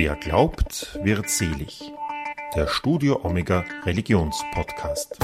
Wer 0.00 0.14
glaubt, 0.14 0.96
wird 1.02 1.28
selig. 1.28 1.90
Der 2.54 2.68
Studio 2.68 3.18
Omega 3.24 3.64
Religionspodcast. 3.84 5.18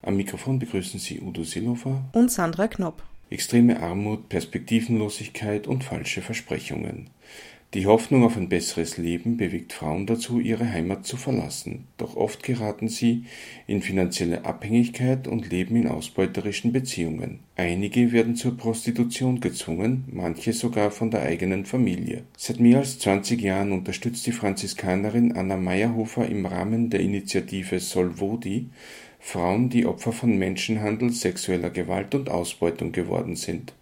Am 0.00 0.16
Mikrofon 0.16 0.58
begrüßen 0.58 0.98
Sie 0.98 1.20
Udo 1.20 1.44
Silhofer 1.44 2.08
und 2.14 2.32
Sandra 2.32 2.68
Knopp. 2.68 3.02
Extreme 3.28 3.82
Armut, 3.82 4.30
Perspektivenlosigkeit 4.30 5.66
und 5.66 5.84
falsche 5.84 6.22
Versprechungen. 6.22 7.10
Die 7.74 7.86
Hoffnung 7.86 8.22
auf 8.22 8.36
ein 8.36 8.48
besseres 8.48 8.96
Leben 8.96 9.36
bewegt 9.36 9.72
Frauen 9.72 10.06
dazu, 10.06 10.38
ihre 10.38 10.70
Heimat 10.70 11.04
zu 11.04 11.16
verlassen, 11.16 11.88
doch 11.98 12.16
oft 12.16 12.44
geraten 12.44 12.88
sie 12.88 13.24
in 13.66 13.82
finanzielle 13.82 14.44
Abhängigkeit 14.44 15.26
und 15.26 15.50
leben 15.50 15.74
in 15.74 15.88
ausbeuterischen 15.88 16.72
Beziehungen. 16.72 17.40
Einige 17.56 18.12
werden 18.12 18.36
zur 18.36 18.56
Prostitution 18.56 19.40
gezwungen, 19.40 20.04
manche 20.12 20.52
sogar 20.52 20.92
von 20.92 21.10
der 21.10 21.22
eigenen 21.22 21.66
Familie. 21.66 22.22
Seit 22.36 22.60
mehr 22.60 22.78
als 22.78 23.00
20 23.00 23.42
Jahren 23.42 23.72
unterstützt 23.72 24.26
die 24.26 24.32
Franziskanerin 24.32 25.36
Anna 25.36 25.56
Meyerhofer 25.56 26.28
im 26.28 26.46
Rahmen 26.46 26.88
der 26.88 27.00
Initiative 27.00 27.80
Solvodi 27.80 28.70
Frauen, 29.18 29.70
die 29.70 29.86
Opfer 29.86 30.12
von 30.12 30.38
Menschenhandel, 30.38 31.10
sexueller 31.10 31.70
Gewalt 31.70 32.14
und 32.14 32.30
Ausbeutung 32.30 32.92
geworden 32.92 33.34
sind. 33.34 33.72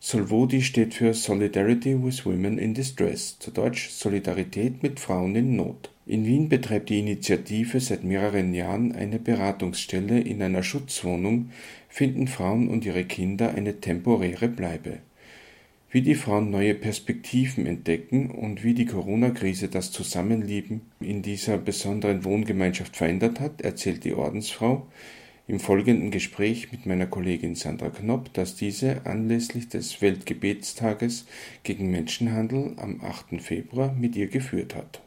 Solvodi 0.00 0.62
steht 0.62 0.94
für 0.94 1.12
Solidarity 1.12 2.00
with 2.00 2.24
Women 2.24 2.56
in 2.56 2.72
Distress, 2.72 3.36
zu 3.40 3.50
Deutsch 3.50 3.88
Solidarität 3.88 4.80
mit 4.80 5.00
Frauen 5.00 5.34
in 5.34 5.56
Not. 5.56 5.90
In 6.06 6.24
Wien 6.24 6.48
betreibt 6.48 6.88
die 6.88 7.00
Initiative 7.00 7.80
seit 7.80 8.04
mehreren 8.04 8.54
Jahren 8.54 8.92
eine 8.92 9.18
Beratungsstelle. 9.18 10.20
In 10.20 10.40
einer 10.40 10.62
Schutzwohnung 10.62 11.50
finden 11.88 12.28
Frauen 12.28 12.68
und 12.68 12.86
ihre 12.86 13.04
Kinder 13.04 13.54
eine 13.54 13.80
temporäre 13.80 14.48
Bleibe. 14.48 15.00
Wie 15.90 16.02
die 16.02 16.14
Frauen 16.14 16.50
neue 16.50 16.74
Perspektiven 16.74 17.66
entdecken 17.66 18.30
und 18.30 18.62
wie 18.62 18.74
die 18.74 18.86
Corona-Krise 18.86 19.68
das 19.68 19.90
Zusammenleben 19.90 20.82
in 21.00 21.22
dieser 21.22 21.58
besonderen 21.58 22.24
Wohngemeinschaft 22.24 22.96
verändert 22.96 23.40
hat, 23.40 23.62
erzählt 23.62 24.04
die 24.04 24.14
Ordensfrau 24.14 24.86
im 25.48 25.60
folgenden 25.60 26.10
Gespräch 26.10 26.70
mit 26.72 26.84
meiner 26.84 27.06
Kollegin 27.06 27.54
Sandra 27.54 27.88
Knopp, 27.88 28.32
das 28.34 28.54
diese 28.54 29.06
anlässlich 29.06 29.70
des 29.70 30.02
Weltgebetstages 30.02 31.24
gegen 31.62 31.90
Menschenhandel 31.90 32.74
am 32.76 33.00
8. 33.02 33.40
Februar 33.40 33.92
mit 33.92 34.14
ihr 34.14 34.28
geführt 34.28 34.76
hat. 34.76 35.00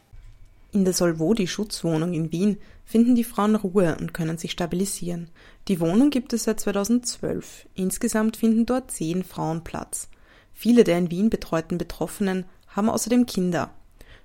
In 0.74 0.84
der 0.84 0.94
Solvodi 0.94 1.46
Schutzwohnung 1.46 2.14
in 2.14 2.32
Wien 2.32 2.58
finden 2.86 3.14
die 3.14 3.24
Frauen 3.24 3.56
Ruhe 3.56 3.98
und 4.00 4.16
können 4.16 4.40
sich 4.40 4.52
stabilisieren. 4.52 5.30
Die 5.68 5.80
Wohnung 5.80 6.10
gibt 6.10 6.34
es 6.34 6.46
seit 6.46 6.60
2012. 6.60 7.68
Insgesamt 7.76 8.36
finden 8.36 8.66
dort 8.66 8.90
zehn 8.90 9.24
Frauen 9.24 9.64
Platz. 9.64 10.10
Viele 10.54 10.84
der 10.84 10.98
in 10.98 11.12
Wien 11.12 11.30
betreuten 11.30 11.78
Betroffenen 11.78 12.46
haben 12.68 12.90
außerdem 12.90 13.28
Kinder. 13.28 13.72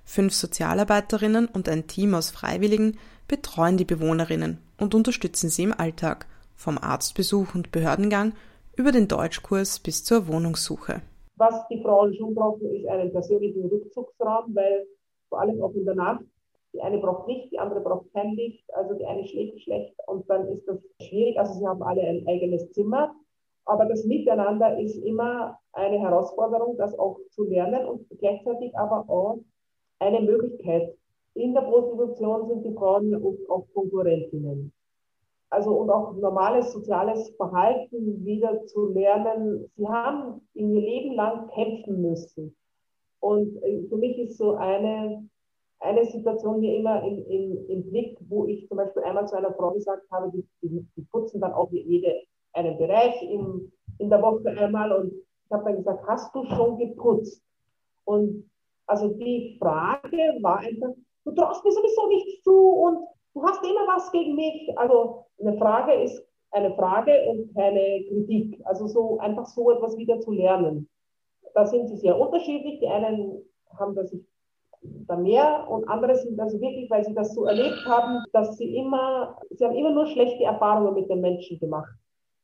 Fünf 0.03 0.33
Sozialarbeiterinnen 0.33 1.45
und 1.47 1.69
ein 1.69 1.85
Team 1.85 2.15
aus 2.15 2.31
Freiwilligen 2.31 2.97
betreuen 3.27 3.77
die 3.77 3.85
Bewohnerinnen 3.85 4.59
und 4.79 4.95
unterstützen 4.95 5.49
sie 5.49 5.63
im 5.63 5.73
Alltag, 5.73 6.27
vom 6.55 6.77
Arztbesuch 6.77 7.53
und 7.53 7.71
Behördengang 7.71 8.33
über 8.75 8.91
den 8.91 9.07
Deutschkurs 9.07 9.79
bis 9.79 10.03
zur 10.03 10.27
Wohnungssuche. 10.27 11.01
Was 11.35 11.67
die 11.67 11.81
Frauen 11.81 12.13
schon 12.15 12.33
brauchen, 12.33 12.73
ist 12.73 12.87
einen 12.87 13.11
persönlichen 13.11 13.65
Rückzugsraum, 13.65 14.55
weil 14.55 14.87
vor 15.29 15.41
allem 15.41 15.61
auch 15.61 15.73
in 15.73 15.85
der 15.85 15.95
Nacht, 15.95 16.23
die 16.73 16.81
eine 16.81 16.97
braucht 16.97 17.27
Licht, 17.27 17.51
die 17.51 17.59
andere 17.59 17.81
braucht 17.81 18.11
kein 18.13 18.33
Licht, 18.33 18.63
also 18.73 18.93
die 18.95 19.05
eine 19.05 19.25
schläft 19.27 19.61
schlecht 19.61 19.95
und 20.07 20.29
dann 20.29 20.47
ist 20.47 20.67
das 20.67 20.79
schwierig. 21.01 21.39
Also 21.39 21.53
sie 21.59 21.65
haben 21.67 21.83
alle 21.83 22.01
ein 22.01 22.27
eigenes 22.27 22.71
Zimmer, 22.71 23.15
aber 23.65 23.85
das 23.85 24.03
Miteinander 24.05 24.79
ist 24.79 24.95
immer 24.97 25.59
eine 25.73 25.99
Herausforderung, 25.99 26.77
das 26.77 26.97
auch 26.97 27.19
zu 27.31 27.45
lernen 27.45 27.85
und 27.85 28.07
gleichzeitig 28.19 28.75
aber 28.77 29.09
auch 29.09 29.39
eine 29.99 30.21
Möglichkeit. 30.21 30.95
In 31.37 31.53
der 31.53 31.61
Prostitution 31.61 32.47
sind 32.47 32.63
die 32.65 32.73
Frauen 32.73 33.13
oft 33.47 33.73
Konkurrentinnen 33.73 34.71
also 35.49 35.71
und 35.71 35.89
auch 35.89 36.13
normales 36.13 36.71
soziales 36.71 37.29
Verhalten 37.37 38.25
wieder 38.25 38.65
zu 38.65 38.89
lernen. 38.89 39.69
Sie 39.77 39.87
haben 39.87 40.41
in 40.53 40.73
ihr 40.73 40.81
Leben 40.81 41.15
lang 41.15 41.47
kämpfen 41.49 42.01
müssen. 42.01 42.55
Und 43.19 43.55
äh, 43.63 43.83
für 43.87 43.97
mich 43.97 44.17
ist 44.19 44.37
so 44.37 44.55
eine, 44.55 45.27
eine 45.79 46.05
Situation 46.05 46.61
hier 46.61 46.77
immer 46.77 47.01
im, 47.03 47.25
im, 47.27 47.69
im 47.69 47.89
Blick, 47.89 48.17
wo 48.27 48.45
ich 48.45 48.67
zum 48.67 48.77
Beispiel 48.77 49.03
einmal 49.03 49.27
zu 49.27 49.37
einer 49.37 49.53
Frau 49.53 49.71
gesagt 49.71 50.03
habe, 50.11 50.31
die, 50.31 50.45
die, 50.61 50.85
die 50.95 51.01
putzen 51.11 51.41
dann 51.41 51.53
auch 51.53 51.71
jede 51.71 52.13
einen 52.53 52.77
Bereich 52.77 53.21
in, 53.21 53.71
in 53.99 54.09
der 54.09 54.21
Woche 54.21 54.49
einmal 54.49 54.91
und 54.91 55.13
ich 55.13 55.51
habe 55.51 55.63
dann 55.63 55.77
gesagt, 55.77 56.05
hast 56.07 56.35
du 56.35 56.43
schon 56.45 56.77
geputzt? 56.77 57.41
Und 58.03 58.49
also 58.85 59.09
die 59.09 59.57
Frage 59.59 60.17
war 60.41 60.59
einfach, 60.59 60.89
du 61.27 61.33
traust 61.33 61.63
mir 61.63 61.71
sowieso 61.71 62.07
nichts 62.07 62.43
zu 62.43 62.55
und 62.55 62.99
du 63.33 63.43
hast 63.43 63.63
immer 63.63 63.85
was 63.87 64.11
gegen 64.11 64.35
mich. 64.35 64.71
Also 64.77 65.25
eine 65.39 65.57
Frage 65.57 65.93
ist 65.93 66.23
eine 66.51 66.73
Frage 66.75 67.11
und 67.29 67.53
keine 67.53 68.05
Kritik. 68.07 68.61
Also 68.63 68.87
so 68.87 69.17
einfach 69.19 69.45
so 69.45 69.71
etwas 69.71 69.97
wieder 69.97 70.19
zu 70.21 70.31
lernen. 70.31 70.89
Da 71.53 71.65
sind 71.65 71.87
sie 71.89 71.97
sehr 71.97 72.17
unterschiedlich. 72.17 72.79
Die 72.79 72.87
einen 72.87 73.43
haben 73.77 73.95
das 73.95 74.15
da 74.81 75.17
mehr 75.17 75.67
und 75.69 75.87
andere 75.89 76.15
sind 76.15 76.39
also 76.39 76.61
wirklich, 76.61 76.89
weil 76.89 77.03
sie 77.03 77.13
das 77.13 77.33
so 77.33 77.45
erlebt 77.45 77.83
haben, 77.85 78.23
dass 78.31 78.57
sie 78.57 78.77
immer, 78.77 79.37
sie 79.49 79.65
haben 79.65 79.75
immer 79.75 79.91
nur 79.91 80.05
schlechte 80.05 80.43
Erfahrungen 80.43 80.93
mit 80.93 81.09
den 81.09 81.19
Menschen 81.19 81.59
gemacht. 81.59 81.91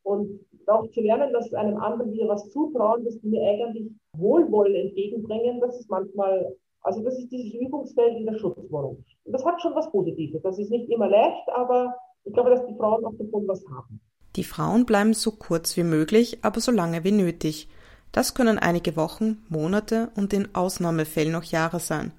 Und 0.01 0.39
auch 0.67 0.89
zu 0.89 1.01
lernen, 1.01 1.31
dass 1.31 1.53
einem 1.53 1.77
anderen 1.77 2.11
wieder 2.11 2.27
was 2.27 2.50
zutrauen, 2.50 3.05
dass 3.05 3.19
die 3.21 3.27
mir 3.27 3.41
eigentlich 3.44 3.91
Wohlwollen 4.17 4.75
entgegenbringen, 4.75 5.61
das 5.61 5.79
ist 5.79 5.89
manchmal 5.89 6.53
also 6.83 7.01
das 7.01 7.17
ist 7.17 7.31
dieses 7.31 7.53
Übungsfeld 7.53 8.17
in 8.17 8.25
der 8.25 8.38
Schutzwohnung. 8.38 9.03
Und 9.23 9.31
das 9.31 9.45
hat 9.45 9.61
schon 9.61 9.73
was 9.73 9.89
Positives. 9.91 10.41
Das 10.44 10.59
ist 10.59 10.69
nicht 10.69 10.89
immer 10.89 11.07
leicht, 11.07 11.49
aber 11.55 11.95
ich 12.25 12.33
glaube, 12.33 12.49
dass 12.49 12.66
die 12.66 12.75
Frauen 12.75 13.05
auch 13.05 13.13
davon 13.17 13.47
was 13.47 13.63
haben. 13.73 14.01
Die 14.35 14.44
Frauen 14.44 14.85
bleiben 14.85 15.13
so 15.13 15.31
kurz 15.31 15.77
wie 15.77 15.83
möglich, 15.83 16.39
aber 16.41 16.59
so 16.59 16.71
lange 16.71 17.03
wie 17.03 17.11
nötig. 17.11 17.69
Das 18.11 18.33
können 18.33 18.59
einige 18.59 18.95
Wochen, 18.95 19.44
Monate 19.49 20.09
und 20.16 20.33
in 20.33 20.53
Ausnahmefällen 20.53 21.35
auch 21.35 21.44
Jahre 21.44 21.79
sein. 21.79 22.11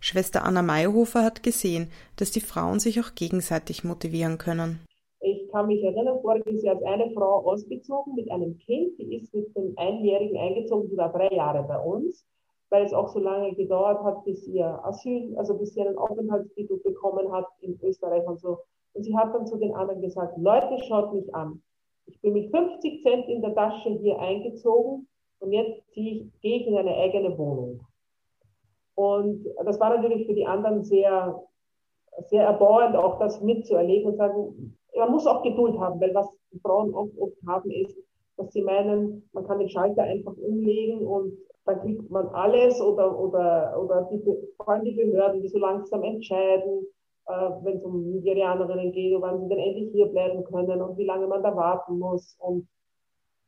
Schwester 0.00 0.44
Anna 0.44 0.62
Meyerhofer 0.62 1.24
hat 1.24 1.42
gesehen, 1.42 1.90
dass 2.16 2.30
die 2.30 2.40
Frauen 2.40 2.78
sich 2.78 3.00
auch 3.00 3.14
gegenseitig 3.14 3.84
motivieren 3.84 4.38
können. 4.38 4.80
Ich 5.20 5.50
kann 5.50 5.66
mich 5.66 5.82
erinnern, 5.82 6.20
voriges 6.22 6.62
Jahr 6.62 6.76
ist 6.76 6.84
eine 6.84 7.10
Frau 7.12 7.46
ausgezogen 7.46 8.14
mit 8.14 8.30
einem 8.30 8.58
Kind, 8.58 8.98
die 8.98 9.16
ist 9.16 9.34
mit 9.34 9.54
dem 9.54 9.74
Einjährigen 9.76 10.38
eingezogen, 10.38 10.88
die 10.90 10.96
war 10.96 11.12
drei 11.12 11.28
Jahre 11.34 11.62
bei 11.64 11.78
uns 11.78 12.24
weil 12.70 12.84
es 12.84 12.94
auch 12.94 13.08
so 13.08 13.18
lange 13.18 13.54
gedauert 13.54 14.02
hat, 14.04 14.24
bis 14.24 14.46
ihr 14.46 14.84
Asyl, 14.84 15.36
also 15.36 15.58
bis 15.58 15.74
sie 15.74 15.82
einen 15.82 15.98
Aufenthaltstitel 15.98 16.78
bekommen 16.78 17.30
hat 17.32 17.46
in 17.60 17.78
Österreich 17.82 18.26
und 18.26 18.40
so. 18.40 18.60
Und 18.94 19.04
sie 19.04 19.16
hat 19.16 19.34
dann 19.34 19.46
zu 19.46 19.56
den 19.58 19.74
anderen 19.74 20.00
gesagt, 20.00 20.38
Leute, 20.38 20.78
schaut 20.84 21.12
mich 21.12 21.34
an. 21.34 21.62
Ich 22.06 22.20
bin 22.20 22.32
mit 22.32 22.50
50 22.50 23.02
Cent 23.02 23.28
in 23.28 23.42
der 23.42 23.54
Tasche 23.54 23.90
hier 23.90 24.18
eingezogen 24.18 25.06
und 25.40 25.52
jetzt 25.52 25.82
ich, 25.92 26.26
gehe 26.40 26.60
ich 26.60 26.66
in 26.66 26.76
eine 26.76 26.94
eigene 26.94 27.36
Wohnung. 27.36 27.80
Und 28.94 29.46
das 29.64 29.78
war 29.80 29.96
natürlich 29.96 30.26
für 30.26 30.34
die 30.34 30.46
anderen 30.46 30.84
sehr, 30.84 31.42
sehr 32.26 32.44
erbauend, 32.44 32.96
auch 32.96 33.18
das 33.18 33.40
mitzuerleben 33.40 34.12
und 34.12 34.16
sagen, 34.16 34.76
man 34.96 35.12
muss 35.12 35.26
auch 35.26 35.42
Geduld 35.42 35.78
haben, 35.78 36.00
weil 36.00 36.14
was 36.14 36.28
Frauen 36.62 36.92
oft, 36.94 37.16
oft 37.18 37.36
haben, 37.46 37.70
ist, 37.70 37.96
dass 38.36 38.52
sie 38.52 38.62
meinen, 38.62 39.28
man 39.32 39.46
kann 39.46 39.58
den 39.58 39.68
Schalter 39.68 40.02
einfach 40.02 40.36
umlegen 40.36 41.06
und 41.06 41.32
dann 41.70 41.80
kriegt 41.80 42.10
man 42.10 42.26
alles 42.28 42.80
oder, 42.80 43.18
oder, 43.18 43.80
oder 43.80 44.08
die, 44.10 44.20
vor 44.56 44.68
allem 44.68 44.84
die 44.84 44.92
Behörden, 44.92 45.42
die 45.42 45.48
so 45.48 45.58
langsam 45.58 46.02
entscheiden, 46.02 46.86
äh, 47.26 47.50
wenn 47.62 47.78
es 47.78 47.84
um 47.84 48.10
Nigerianerinnen 48.10 48.92
geht, 48.92 49.20
wann 49.20 49.40
sie 49.40 49.48
denn 49.48 49.58
endlich 49.58 49.92
hier 49.92 50.06
bleiben 50.06 50.44
können 50.44 50.82
und 50.82 50.98
wie 50.98 51.04
lange 51.04 51.26
man 51.26 51.42
da 51.42 51.54
warten 51.54 51.98
muss. 51.98 52.36
Und 52.38 52.68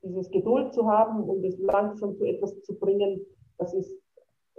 dieses 0.03 0.31
Geduld 0.31 0.73
zu 0.73 0.87
haben, 0.87 1.23
um 1.29 1.43
das 1.43 1.59
langsam 1.59 2.17
zu 2.17 2.25
etwas 2.25 2.61
zu 2.63 2.75
bringen, 2.79 3.21
das 3.59 3.75
ist 3.75 3.91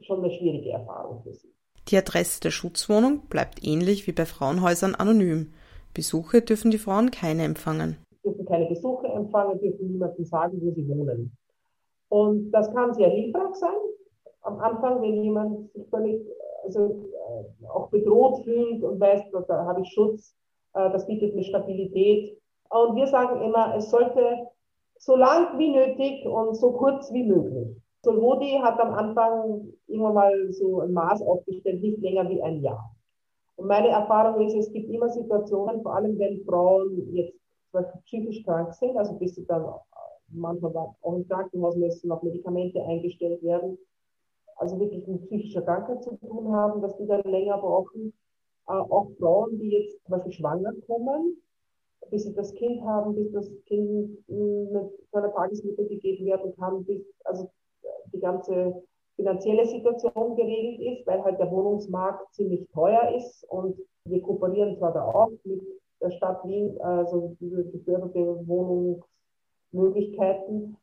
schon 0.02 0.20
eine 0.20 0.32
schwierige 0.32 0.72
Erfahrung 0.72 1.22
für 1.24 1.34
sie. 1.34 1.54
Die 1.90 1.98
Adresse 1.98 2.40
der 2.42 2.52
Schutzwohnung 2.52 3.28
bleibt 3.30 3.66
ähnlich 3.66 4.08
wie 4.08 4.14
bei 4.14 4.26
Frauenhäusern 4.26 4.96
anonym. 4.96 5.54
Besuche 5.94 6.42
dürfen 6.42 6.72
die 6.72 6.78
Frauen 6.78 7.12
keine 7.12 7.44
empfangen. 7.44 7.98
Dürfen 8.24 8.46
keine 8.46 8.68
Besuche 8.68 9.08
empfangen, 9.08 9.60
dürfen 9.60 9.88
niemandem 9.88 10.26
sagen, 10.26 10.60
wo 10.62 10.72
sie 10.72 10.88
wohnen. 10.88 11.38
Und 12.14 12.52
das 12.52 12.72
kann 12.76 12.94
sehr 12.94 13.10
hilfreich 13.10 13.56
sein. 13.56 13.82
Am 14.42 14.60
Anfang, 14.60 15.02
wenn 15.02 15.24
jemand 15.24 15.72
sich 15.74 15.90
völlig 15.90 16.22
also, 16.64 17.10
äh, 17.12 17.68
auch 17.68 17.90
bedroht 17.90 18.44
fühlt 18.44 18.84
und 18.84 19.00
weiß, 19.00 19.24
da 19.48 19.66
habe 19.66 19.82
ich 19.82 19.92
Schutz, 19.92 20.36
äh, 20.76 20.92
das 20.92 21.08
bietet 21.08 21.34
mir 21.34 21.44
Stabilität. 21.44 22.38
Und 22.70 22.96
wir 22.98 23.08
sagen 23.08 23.42
immer, 23.42 23.74
es 23.76 23.90
sollte 23.90 24.48
so 25.00 25.16
lang 25.16 25.58
wie 25.58 25.72
nötig 25.72 26.28
und 26.28 26.56
so 26.56 26.74
kurz 26.74 27.12
wie 27.12 27.24
möglich. 27.24 27.76
Solvodi 28.04 28.60
hat 28.62 28.80
am 28.80 28.94
Anfang 28.94 29.74
immer 29.88 30.14
mal 30.14 30.52
so 30.52 30.82
ein 30.82 30.94
Maß 30.94 31.24
aufgestellt, 31.24 31.82
nicht 31.82 31.98
länger 31.98 32.30
wie 32.30 32.44
ein 32.44 32.62
Jahr. 32.62 32.96
Und 33.56 33.66
meine 33.68 33.88
Erfahrung 33.88 34.46
ist, 34.46 34.54
es 34.56 34.72
gibt 34.72 34.88
immer 34.92 35.10
Situationen, 35.10 35.82
vor 35.82 35.96
allem 35.96 36.20
wenn 36.20 36.46
Frauen 36.46 37.12
jetzt 37.12 37.40
psychisch 38.06 38.44
krank 38.44 38.72
sind, 38.76 38.96
also 38.98 39.16
bis 39.16 39.34
sie 39.34 39.48
dann 39.48 39.66
manchmal 40.34 40.76
auch 40.76 41.16
im 41.16 41.28
Krankenhaus 41.28 41.76
müssen 41.76 42.08
noch 42.08 42.24
Medikamente 42.24 42.84
eingestellt 42.84 43.42
werden, 43.44 43.78
also 44.58 44.80
wirklich 44.80 45.08
mit 45.08 45.26
psychischer 45.26 45.62
Krankheit 45.62 46.04
zu 46.04 46.16
tun 46.18 46.54
haben, 46.54 46.82
dass 46.82 46.96
die 46.98 47.08
dann 47.08 47.24
länger 47.24 47.58
brauchen. 47.58 48.14
Äh, 48.68 48.74
auch 48.74 49.12
Frauen, 49.20 49.60
die 49.60 49.70
jetzt 49.70 50.04
zum 50.06 50.12
Beispiel 50.12 50.34
schwanger 50.34 50.74
kommen, 50.88 51.38
bis 52.10 52.24
sie 52.24 52.34
das 52.34 52.54
Kind 52.54 52.82
haben, 52.84 53.16
bis 53.16 53.32
das 53.32 53.52
Kind 53.66 54.18
hm, 54.28 54.72
mit 54.72 54.92
einer 55.12 55.34
Tagesmutter 55.34 55.84
gegeben 55.84 56.26
werden 56.26 56.56
kann, 56.56 56.84
bis 56.86 57.04
also 57.26 57.50
die 58.14 58.20
ganze 58.20 58.84
finanzielle 59.16 59.66
Situation 59.66 60.36
geregelt 60.36 60.80
ist, 60.82 61.08
weil 61.08 61.24
halt 61.24 61.40
der 61.40 61.52
Wohnungsmarkt 61.52 62.34
ziemlich 62.34 62.68
teuer 62.72 63.14
ist 63.16 63.44
und 63.50 63.78
wir 64.06 64.22
kooperieren 64.22 64.78
zwar 64.78 64.94
da 64.94 65.04
auch 65.06 65.32
mit 65.44 65.62
der 66.02 66.12
Stadt 66.12 66.44
Wien, 66.46 66.80
also 66.82 67.36
diese 67.40 67.64
geförderte 67.66 68.20
Wohnungsmöglichkeiten, 69.74 70.78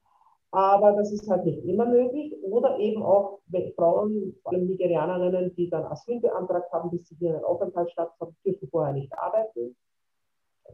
aber 0.53 0.93
das 0.93 1.13
ist 1.13 1.29
halt 1.31 1.45
nicht 1.45 1.65
immer 1.65 1.87
möglich. 1.87 2.35
Oder 2.43 2.79
eben 2.79 3.03
auch 3.03 3.39
Frauen, 3.77 4.35
vor 4.43 4.53
allem 4.53 4.67
Nigerianerinnen, 4.67 5.55
die 5.55 5.71
dann 5.71 5.85
Asyl 5.85 6.21
beantragt 6.21 6.73
haben, 6.73 6.91
bis 6.91 7.09
sie 7.09 7.17
hier 7.17 7.35
einen 7.35 7.45
Aufenthaltsstatus 7.45 8.19
haben, 8.21 8.37
dürfen 8.45 8.69
vorher 8.69 8.93
nicht 8.93 9.13
arbeiten. 9.17 9.77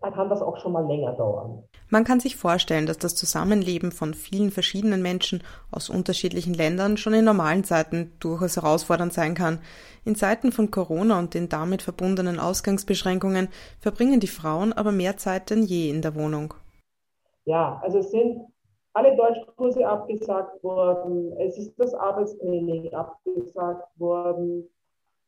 Da 0.03 0.11
kann 0.11 0.29
das 0.29 0.43
auch 0.43 0.59
schon 0.59 0.73
mal 0.73 0.87
länger 0.87 1.15
dauern. 1.15 1.63
Man 1.89 2.05
kann 2.05 2.21
sich 2.21 2.37
vorstellen, 2.37 2.87
dass 2.87 2.99
das 2.99 3.15
Zusammenleben 3.15 3.93
von 3.93 4.13
vielen 4.13 4.51
verschiedenen 4.51 5.01
Menschen 5.01 5.43
aus 5.71 5.89
unterschiedlichen 5.89 6.53
Ländern 6.53 6.99
schon 6.99 7.15
in 7.15 7.25
normalen 7.25 7.65
Zeiten 7.65 8.13
durchaus 8.21 8.57
herausfordernd 8.57 9.15
sein 9.15 9.35
kann. 9.35 9.61
In 10.05 10.15
Zeiten 10.15 10.53
von 10.53 10.71
Corona 10.71 11.19
und 11.19 11.33
den 11.33 11.49
damit 11.49 11.81
verbundenen 11.81 12.39
Ausgangsbeschränkungen 12.39 13.49
verbringen 13.81 14.21
die 14.21 14.27
Frauen 14.27 14.75
aber 14.75 14.93
mehr 14.93 15.17
Zeit 15.17 15.49
denn 15.49 15.63
je 15.63 15.89
in 15.89 16.03
der 16.03 16.15
Wohnung. 16.15 16.53
Ja, 17.47 17.81
also 17.83 17.99
es 17.99 18.11
sind 18.11 18.43
alle 18.93 19.17
Deutschkurse 19.17 19.87
abgesagt 19.87 20.63
worden, 20.65 21.33
es 21.39 21.57
ist 21.59 21.79
das 21.79 21.95
Arbeitstraining 21.95 22.93
abgesagt 22.93 23.89
worden. 24.01 24.69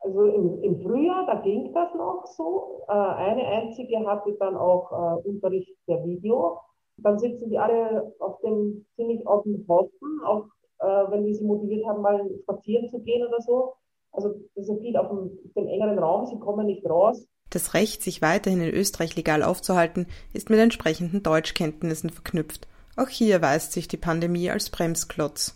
Also 0.00 0.24
im, 0.24 0.62
im 0.62 0.80
Frühjahr, 0.80 1.26
da 1.26 1.40
ging 1.40 1.72
das 1.72 1.94
noch 1.94 2.26
so. 2.26 2.82
Äh, 2.88 2.92
eine 2.92 3.46
einzige 3.46 4.04
hatte 4.06 4.32
dann 4.34 4.56
auch 4.56 4.90
äh, 4.92 5.28
Unterricht 5.28 5.74
per 5.86 6.04
Video. 6.04 6.58
Dann 6.98 7.18
sitzen 7.18 7.50
die 7.50 7.58
alle 7.58 8.12
auf 8.20 8.40
dem, 8.40 8.84
ziemlich 8.96 9.26
auf 9.26 9.44
dem 9.44 9.64
Haufen, 9.68 10.20
auch 10.24 10.46
äh, 10.80 11.10
wenn 11.10 11.24
wir 11.24 11.34
sie 11.34 11.44
motiviert 11.44 11.86
haben, 11.86 12.02
mal 12.02 12.28
spazieren 12.42 12.88
zu 12.90 13.00
gehen 13.00 13.26
oder 13.26 13.40
so. 13.40 13.74
Also 14.12 14.34
das 14.54 14.68
ist 14.68 14.80
viel 14.80 14.96
auf 14.96 15.08
dem, 15.08 15.38
dem 15.54 15.68
engeren 15.68 15.98
Raum, 15.98 16.26
sie 16.26 16.38
kommen 16.38 16.66
nicht 16.66 16.88
raus. 16.88 17.28
Das 17.50 17.74
Recht, 17.74 18.02
sich 18.02 18.20
weiterhin 18.20 18.60
in 18.60 18.74
Österreich 18.74 19.16
legal 19.16 19.42
aufzuhalten, 19.42 20.06
ist 20.34 20.50
mit 20.50 20.58
entsprechenden 20.58 21.22
Deutschkenntnissen 21.22 22.10
verknüpft. 22.10 22.68
Auch 22.96 23.08
hier 23.08 23.34
erweist 23.34 23.72
sich 23.72 23.88
die 23.88 23.96
Pandemie 23.96 24.50
als 24.50 24.70
Bremsklotz. 24.70 25.54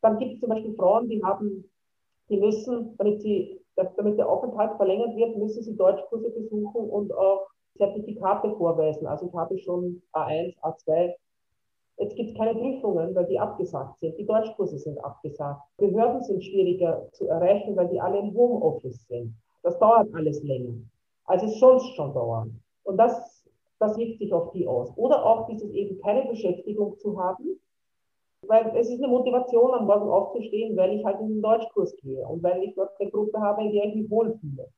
Dann 0.00 0.18
gibt 0.18 0.34
es 0.34 0.40
zum 0.40 0.48
Beispiel 0.48 0.74
Frauen, 0.74 1.08
die 1.08 1.22
haben, 1.22 1.70
die 2.28 2.38
müssen, 2.38 2.96
damit, 2.96 3.20
sie, 3.20 3.60
damit 3.76 4.18
der 4.18 4.28
Aufenthalt 4.28 4.76
verlängert 4.76 5.16
wird, 5.16 5.36
müssen 5.36 5.62
sie 5.62 5.76
Deutschkurse 5.76 6.30
besuchen 6.30 6.88
und 6.88 7.12
auch 7.12 7.46
Zertifikate 7.76 8.54
vorweisen. 8.56 9.06
Also 9.06 9.26
ich 9.26 9.34
habe 9.34 9.58
schon 9.58 10.02
A1, 10.12 10.56
A2. 10.60 11.14
Jetzt 11.98 12.16
gibt 12.16 12.30
es 12.30 12.36
keine 12.36 12.54
Prüfungen, 12.54 13.14
weil 13.14 13.26
die 13.26 13.38
abgesagt 13.38 13.98
sind. 14.00 14.16
Die 14.18 14.26
Deutschkurse 14.26 14.78
sind 14.78 14.98
abgesagt. 15.04 15.62
Behörden 15.76 16.22
sind 16.22 16.42
schwieriger 16.42 17.06
zu 17.12 17.28
erreichen, 17.28 17.76
weil 17.76 17.88
die 17.88 18.00
alle 18.00 18.18
im 18.18 18.34
Homeoffice 18.34 19.06
sind. 19.08 19.34
Das 19.62 19.78
dauert 19.78 20.12
alles 20.14 20.42
länger, 20.42 20.74
als 21.24 21.42
es 21.42 21.58
sonst 21.58 21.94
schon 21.94 22.12
dauert. 22.14 22.48
Und 22.84 22.96
das 22.96 23.42
das 23.82 23.98
wirkt 23.98 24.18
sich 24.18 24.32
auf 24.32 24.52
die 24.52 24.66
aus. 24.66 24.96
Oder 24.96 25.24
auch 25.26 25.48
dieses 25.48 25.70
eben 25.72 26.00
keine 26.00 26.28
Beschäftigung 26.28 26.96
zu 26.98 27.20
haben, 27.20 27.60
weil 28.46 28.72
es 28.76 28.88
ist 28.88 29.02
eine 29.02 29.08
Motivation, 29.08 29.72
am 29.72 29.86
Morgen 29.86 30.08
aufzustehen, 30.08 30.76
weil 30.76 30.92
ich 30.92 31.04
halt 31.04 31.20
in 31.20 31.28
den 31.28 31.42
Deutschkurs 31.42 31.94
gehe 31.96 32.26
und 32.26 32.42
weil 32.42 32.62
ich 32.62 32.74
dort 32.74 32.90
eine 33.00 33.10
Gruppe 33.10 33.40
habe, 33.40 33.64
in 33.64 33.72
der 33.72 33.84
ich 33.86 33.94
mich 33.96 34.10
wohlfühle. 34.10 34.68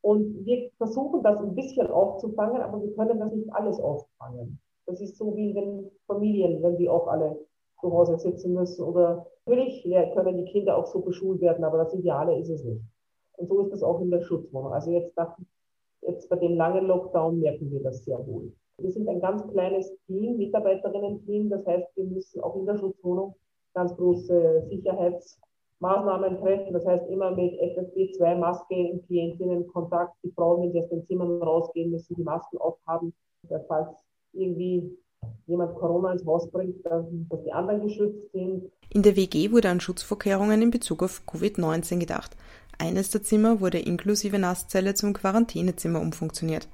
Und 0.00 0.46
wir 0.46 0.70
versuchen 0.78 1.22
das 1.22 1.38
ein 1.38 1.54
bisschen 1.54 1.88
aufzufangen, 1.88 2.62
aber 2.62 2.82
wir 2.82 2.94
können 2.94 3.18
das 3.18 3.32
nicht 3.32 3.52
alles 3.52 3.78
auffangen. 3.78 4.58
Das 4.86 5.00
ist 5.00 5.16
so 5.16 5.36
wie 5.36 5.50
in 5.50 5.90
Familien, 6.06 6.62
wenn 6.62 6.78
die 6.78 6.88
auch 6.88 7.08
alle 7.08 7.38
zu 7.80 7.92
Hause 7.92 8.18
sitzen 8.18 8.54
müssen. 8.54 8.84
Oder 8.84 9.26
natürlich 9.44 9.82
können 10.14 10.36
die 10.36 10.50
Kinder 10.50 10.78
auch 10.78 10.86
so 10.86 11.00
beschult 11.00 11.40
werden, 11.40 11.64
aber 11.64 11.78
das 11.78 11.92
Ideale 11.92 12.38
ist 12.38 12.48
es 12.48 12.64
nicht. 12.64 12.82
Und 13.36 13.48
so 13.48 13.60
ist 13.60 13.72
es 13.72 13.82
auch 13.82 14.00
in 14.00 14.10
der 14.10 14.22
Schutzwohnung. 14.22 14.72
Also 14.72 14.92
jetzt 14.92 15.16
nach 15.16 15.36
Jetzt 16.06 16.28
bei 16.28 16.36
dem 16.36 16.56
langen 16.56 16.86
Lockdown 16.86 17.40
merken 17.40 17.70
wir 17.70 17.82
das 17.82 18.04
sehr 18.04 18.18
wohl. 18.26 18.52
Wir 18.78 18.92
sind 18.92 19.08
ein 19.08 19.20
ganz 19.20 19.46
kleines 19.48 19.92
Team, 20.06 20.36
Mitarbeiterinnen-Team. 20.36 21.50
Das 21.50 21.66
heißt, 21.66 21.88
wir 21.96 22.04
müssen 22.04 22.40
auch 22.42 22.56
in 22.56 22.66
der 22.66 22.76
Schutzwohnung 22.76 23.34
ganz 23.74 23.96
große 23.96 24.66
Sicherheitsmaßnahmen 24.68 26.38
treffen. 26.40 26.72
Das 26.72 26.86
heißt, 26.86 27.08
immer 27.08 27.30
mit 27.32 27.54
FFP2-Maske 27.60 28.74
im 28.74 29.02
Klientinnenkontakt. 29.06 30.14
Die 30.22 30.30
Frauen, 30.30 30.62
wenn 30.62 30.72
sie 30.72 30.80
aus 30.80 30.90
den 30.90 31.06
Zimmern 31.06 31.42
rausgehen, 31.42 31.90
müssen 31.90 32.14
die 32.14 32.22
Masken 32.22 32.58
aufhaben. 32.58 33.12
Falls 33.68 34.04
irgendwie 34.32 34.96
jemand 35.46 35.74
Corona 35.76 36.12
ins 36.12 36.24
Haus 36.26 36.50
bringt, 36.50 36.84
dass 36.84 37.42
die 37.44 37.52
anderen 37.52 37.82
geschützt 37.82 38.30
sind. 38.32 38.70
In 38.92 39.02
der 39.02 39.16
WG 39.16 39.50
wurde 39.50 39.70
an 39.70 39.80
Schutzvorkehrungen 39.80 40.62
in 40.62 40.70
Bezug 40.70 41.02
auf 41.02 41.22
Covid-19 41.26 41.98
gedacht. 41.98 42.36
Eines 42.78 43.10
der 43.10 43.22
Zimmer 43.22 43.60
wurde 43.60 43.78
inklusive 43.78 44.38
Nasszelle 44.38 44.94
zum 44.94 45.14
Quarantänezimmer 45.14 46.00
umfunktioniert. 46.00 46.68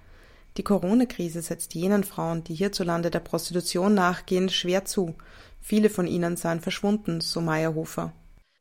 Die 0.56 0.64
Corona-Krise 0.64 1.40
setzt 1.40 1.74
jenen 1.74 2.02
Frauen, 2.02 2.44
die 2.44 2.54
hierzulande 2.54 3.10
der 3.10 3.20
Prostitution 3.20 3.94
nachgehen, 3.94 4.48
schwer 4.48 4.84
zu. 4.84 5.14
Viele 5.60 5.88
von 5.88 6.06
ihnen 6.06 6.36
seien 6.36 6.60
verschwunden, 6.60 7.20
so 7.20 7.40
Meyerhofer. 7.40 8.12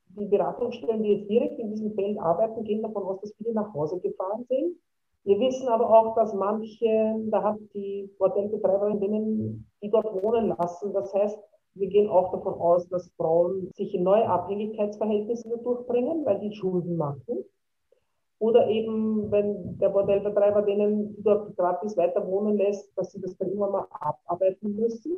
Die 0.09 0.25
Beratungsstellen, 0.25 1.03
die 1.03 1.09
jetzt 1.09 1.29
direkt 1.29 1.59
in 1.59 1.71
diesem 1.71 1.93
Feld 1.95 2.19
arbeiten, 2.19 2.63
gehen 2.63 2.83
davon 2.83 3.03
aus, 3.03 3.21
dass 3.21 3.33
viele 3.37 3.53
nach 3.53 3.73
Hause 3.73 3.99
gefahren 3.99 4.45
sind. 4.47 4.77
Wir 5.23 5.39
wissen 5.39 5.67
aber 5.67 5.89
auch, 5.89 6.15
dass 6.15 6.33
manche, 6.33 7.15
da 7.29 7.43
hat 7.43 7.59
die 7.73 8.09
Bordellbetreiberinnen, 8.17 9.67
die 9.81 9.89
dort 9.89 10.05
wohnen 10.23 10.53
lassen. 10.57 10.93
Das 10.93 11.13
heißt, 11.13 11.37
wir 11.73 11.87
gehen 11.87 12.09
auch 12.09 12.31
davon 12.31 12.53
aus, 12.55 12.87
dass 12.89 13.11
Frauen 13.17 13.71
sich 13.75 13.93
in 13.93 14.03
neue 14.03 14.27
Abhängigkeitsverhältnisse 14.27 15.57
durchbringen, 15.63 16.25
weil 16.25 16.39
die 16.39 16.53
Schulden 16.53 16.97
machen. 16.97 17.45
Oder 18.39 18.67
eben, 18.67 19.31
wenn 19.31 19.77
der 19.77 19.89
Bordellbetreiber 19.89 20.63
denen 20.63 21.15
dort 21.23 21.55
gratis 21.55 21.95
weiter 21.95 22.25
wohnen 22.27 22.57
lässt, 22.57 22.91
dass 22.97 23.11
sie 23.11 23.21
das 23.21 23.37
dann 23.37 23.51
immer 23.51 23.69
mal 23.69 23.87
abarbeiten 23.91 24.75
müssen. 24.75 25.15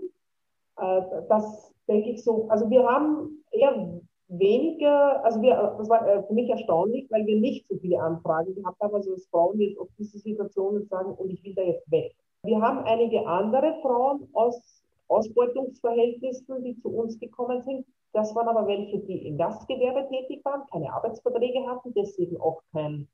Äh, 0.78 1.02
das 1.30 1.74
denke 1.88 2.10
ich 2.10 2.24
so. 2.24 2.48
Also 2.50 2.70
wir 2.70 2.84
haben 2.86 3.44
eher 3.52 4.02
weniger, 4.28 5.24
also 5.24 5.42
wir, 5.42 5.76
das 5.78 5.90
war 5.90 6.08
äh, 6.08 6.24
für 6.24 6.34
mich 6.34 6.50
erstaunlich, 6.50 7.10
weil 7.12 7.26
wir 7.26 7.40
nicht 7.40 7.68
so 7.68 7.78
viele 7.78 8.02
Anfragen 8.02 8.56
gehabt 8.56 8.80
haben, 8.82 8.94
also 8.94 9.12
dass 9.14 9.26
Frauen 9.28 9.60
jetzt 9.60 9.80
auf 9.80 9.88
diese 9.98 10.20
Situationen 10.20 10.86
sagen, 10.88 11.14
und 11.14 11.30
ich 11.30 11.44
will 11.44 11.56
da 11.56 11.62
jetzt 11.62 11.90
weg. 11.90 12.14
Wir 12.44 12.60
haben 12.62 12.80
einige 12.80 13.26
andere 13.26 13.80
Frauen 13.82 14.28
aus 14.34 14.83
Ausbeutungsverhältnissen, 15.08 16.64
die 16.64 16.78
zu 16.80 16.90
uns 16.90 17.20
gekommen 17.20 17.62
sind. 17.62 17.86
Das 18.14 18.34
waren 18.36 18.48
aber 18.48 18.68
welche, 18.68 19.00
die 19.00 19.28
im 19.28 19.38
Gastgewerbe 19.38 20.08
tätig 20.10 20.44
waren, 20.46 20.68
keine 20.72 20.94
Arbeitsverträge 20.94 21.66
hatten, 21.68 21.94
deswegen 21.96 22.40
auch 22.40 22.62
kein, 22.72 23.08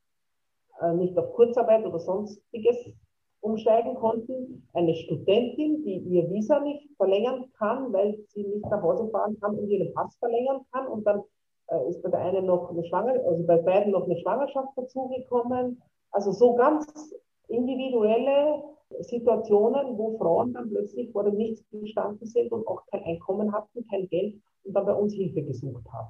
äh, 0.82 0.94
nicht 0.94 1.18
auf 1.18 1.34
Kurzarbeit 1.34 1.86
oder 1.86 2.00
sonstiges 2.00 2.78
umsteigen 3.42 3.96
konnten. 3.96 4.68
Eine 4.74 4.94
Studentin, 4.96 5.84
die 5.84 5.98
ihr 6.00 6.30
Visa 6.30 6.60
nicht 6.60 6.90
verlängern 6.98 7.46
kann, 7.58 7.94
weil 7.94 8.18
sie 8.28 8.44
nicht 8.44 8.66
nach 8.70 8.82
Hause 8.82 9.10
fahren 9.10 9.40
kann 9.40 9.58
und 9.58 9.70
ihren 9.70 9.94
Pass 9.94 10.16
verlängern 10.18 10.66
kann. 10.72 10.88
Und 10.88 11.06
dann 11.06 11.24
äh, 11.68 11.90
ist 11.90 12.02
bei 12.02 12.10
der 12.10 12.20
einen 12.20 12.46
noch 12.46 12.70
eine 12.70 12.84
Schwangerschaft, 12.86 13.26
also 13.26 13.46
bei 13.46 13.58
beiden 13.58 13.92
noch 13.92 14.04
eine 14.04 14.18
Schwangerschaft 14.20 14.70
dazugekommen. 14.76 15.82
Also 16.12 16.32
so 16.32 16.56
ganz 16.56 17.16
individuelle 17.48 18.64
Situationen, 19.02 19.98
wo 19.98 20.18
Frauen 20.18 20.54
dann 20.54 20.70
plötzlich 20.70 21.12
vor 21.12 21.24
dem 21.24 21.36
Nichts 21.36 21.64
gestanden 21.72 22.26
sind 22.26 22.52
und 22.52 22.68
auch 22.68 22.86
kein 22.88 23.04
Einkommen 23.04 23.52
hatten, 23.54 23.86
kein 23.90 24.08
Geld 24.10 24.36
und 24.64 24.74
dann 24.74 24.86
bei 24.86 24.94
uns 24.94 25.14
Hilfe 25.14 25.44
gesucht 25.44 25.86
haben. 25.92 26.10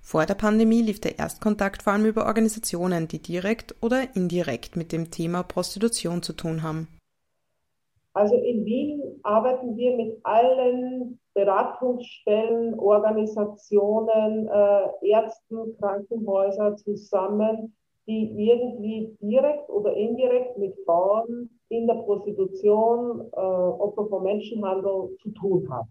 Vor 0.00 0.24
der 0.24 0.34
Pandemie 0.34 0.82
lief 0.82 1.00
der 1.00 1.18
Erstkontakt 1.18 1.82
vor 1.82 1.92
allem 1.92 2.06
über 2.06 2.26
Organisationen, 2.26 3.06
die 3.06 3.20
direkt 3.20 3.74
oder 3.82 4.16
indirekt 4.16 4.76
mit 4.76 4.92
dem 4.92 5.10
Thema 5.10 5.42
Prostitution 5.42 6.22
zu 6.22 6.32
tun 6.32 6.62
haben. 6.62 6.88
Also 8.12 8.34
in 8.34 8.64
Wien 8.64 9.20
arbeiten 9.22 9.76
wir 9.76 9.96
mit 9.96 10.18
allen 10.24 11.20
Beratungsstellen, 11.34 12.78
Organisationen, 12.78 14.48
äh, 14.48 15.08
Ärzten, 15.08 15.76
Krankenhäusern 15.78 16.76
zusammen, 16.78 17.76
die 18.08 18.48
irgendwie 18.48 19.16
direkt 19.20 19.70
oder 19.70 19.92
indirekt 19.94 20.58
mit 20.58 20.74
Frauen 20.84 21.59
in 21.70 21.86
der 21.86 21.94
Prostitution, 21.94 23.28
äh, 23.32 23.40
Opfer 23.40 24.06
von 24.06 24.22
Menschenhandel 24.24 25.16
zu 25.22 25.30
tun 25.30 25.68
haben. 25.70 25.88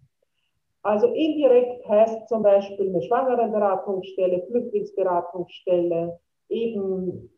Also 0.84 1.08
indirekt 1.08 1.88
heißt 1.88 2.30
zum 2.30 2.44
Beispiel 2.44 2.90
eine 2.90 3.02
Schwangerenberatungsstelle, 3.02 4.46
Flüchtlingsberatungsstelle, 4.48 6.20
eben 6.50 7.30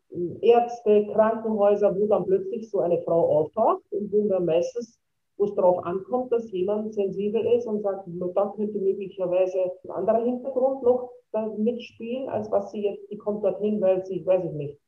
Ärzte, 0.41 1.07
Krankenhäuser, 1.13 1.95
wo 1.98 2.05
dann 2.07 2.25
plötzlich 2.25 2.69
so 2.69 2.79
eine 2.79 3.01
Frau 3.01 3.39
auftaucht 3.39 3.83
und 3.91 4.12
wo 4.12 4.27
dann 4.27 4.45
meistens 4.45 5.01
wo 5.41 5.45
es 5.45 5.55
darauf 5.55 5.83
ankommt, 5.86 6.31
dass 6.31 6.51
jemand 6.51 6.93
sensibel 6.93 7.43
ist 7.57 7.65
und 7.65 7.81
sagt, 7.81 8.07
da 8.36 8.53
könnte 8.55 8.77
möglicherweise 8.77 9.71
ein 9.83 9.89
anderer 9.89 10.24
Hintergrund 10.24 10.83
noch 10.83 11.10
mitspielen, 11.57 12.29
als 12.29 12.51
was 12.51 12.71
sie 12.71 12.83
jetzt, 12.83 13.10
die 13.10 13.17
kommt 13.17 13.43
dorthin, 13.43 13.81
weil 13.81 14.05
sie, 14.05 14.24
weiß 14.24 14.43
ich 14.45 14.51
nicht, 14.51 14.79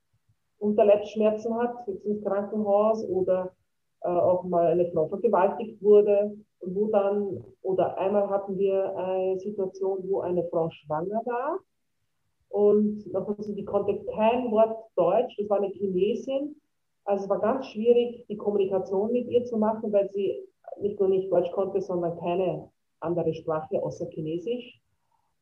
Unterleibsschmerzen 0.63 1.55
hat, 1.55 1.87
jetzt 1.87 2.05
ins 2.05 2.23
Krankenhaus 2.23 3.07
oder 3.07 3.51
äh, 4.01 4.07
auch 4.07 4.43
mal 4.43 4.67
eine 4.67 4.89
Frau 4.91 5.07
vergewaltigt 5.07 5.81
wurde, 5.81 6.35
wo 6.61 6.87
dann, 6.87 7.43
oder 7.61 7.97
einmal 7.97 8.29
hatten 8.29 8.57
wir 8.57 8.95
eine 8.95 9.39
Situation, 9.39 9.99
wo 10.07 10.21
eine 10.21 10.43
Frau 10.45 10.69
schwanger 10.69 11.21
war 11.25 11.59
und 12.49 13.11
noch 13.11 13.27
also 13.27 13.53
die 13.53 13.65
konnte 13.65 13.99
kein 14.15 14.51
Wort 14.51 14.77
Deutsch, 14.95 15.35
das 15.37 15.49
war 15.49 15.57
eine 15.57 15.71
Chinesin, 15.73 16.55
also 17.05 17.23
es 17.23 17.29
war 17.29 17.39
ganz 17.39 17.67
schwierig, 17.67 18.25
die 18.29 18.37
Kommunikation 18.37 19.11
mit 19.11 19.27
ihr 19.27 19.43
zu 19.43 19.57
machen, 19.57 19.91
weil 19.91 20.09
sie 20.11 20.47
nicht 20.79 20.99
nur 20.99 21.09
nicht 21.09 21.31
Deutsch 21.31 21.51
konnte, 21.51 21.81
sondern 21.81 22.17
keine 22.19 22.69
andere 22.99 23.33
Sprache 23.33 23.81
außer 23.81 24.07
Chinesisch. 24.09 24.82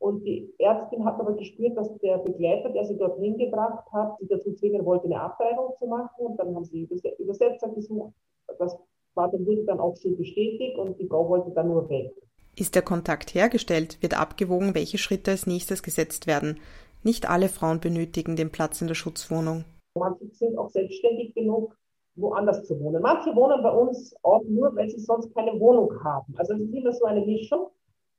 Und 0.02 0.24
die 0.24 0.52
Ärztin 0.58 1.04
hat 1.04 1.20
aber 1.20 1.34
gespürt, 1.34 1.76
dass 1.76 1.88
der 1.98 2.18
Begleiter, 2.18 2.70
der 2.70 2.84
sie 2.84 2.96
dorthin 2.96 3.38
gebracht 3.38 3.84
hat, 3.92 4.18
sie 4.18 4.26
dazu 4.26 4.52
zwingen 4.52 4.84
wollte, 4.84 5.04
eine 5.04 5.20
Abtreibung 5.20 5.74
zu 5.78 5.86
machen. 5.86 6.26
Und 6.26 6.36
dann 6.40 6.52
haben 6.56 6.64
sie 6.64 6.88
Übersetzer 7.18 7.68
gesucht. 7.68 8.12
Das 8.58 8.76
war, 9.14 9.30
dann 9.30 9.46
wurde 9.46 9.62
dann 9.64 9.78
auch 9.78 9.94
so 9.94 10.10
bestätigt 10.16 10.76
und 10.76 10.98
die 10.98 11.06
Frau 11.06 11.28
wollte 11.28 11.52
dann 11.52 11.68
nur 11.68 11.88
weg. 11.88 12.12
Ist 12.56 12.74
der 12.74 12.82
Kontakt 12.82 13.32
hergestellt, 13.32 14.02
wird 14.02 14.18
abgewogen, 14.18 14.74
welche 14.74 14.98
Schritte 14.98 15.30
als 15.30 15.46
nächstes 15.46 15.84
gesetzt 15.84 16.26
werden. 16.26 16.58
Nicht 17.04 17.30
alle 17.30 17.48
Frauen 17.48 17.78
benötigen 17.78 18.34
den 18.34 18.50
Platz 18.50 18.80
in 18.80 18.88
der 18.88 18.96
Schutzwohnung. 18.96 19.64
Manche 19.94 20.26
sind 20.32 20.58
auch 20.58 20.70
selbstständig 20.70 21.32
genug, 21.32 21.76
woanders 22.16 22.64
zu 22.64 22.78
wohnen. 22.80 23.00
Manche 23.00 23.36
wohnen 23.36 23.62
bei 23.62 23.70
uns 23.70 24.16
auch 24.24 24.42
nur, 24.48 24.74
weil 24.74 24.90
sie 24.90 24.98
sonst 24.98 25.32
keine 25.32 25.60
Wohnung 25.60 25.92
haben. 26.02 26.34
Also 26.38 26.54
es 26.54 26.60
ist 26.60 26.74
immer 26.74 26.92
so 26.92 27.04
eine 27.04 27.24
Mischung. 27.24 27.68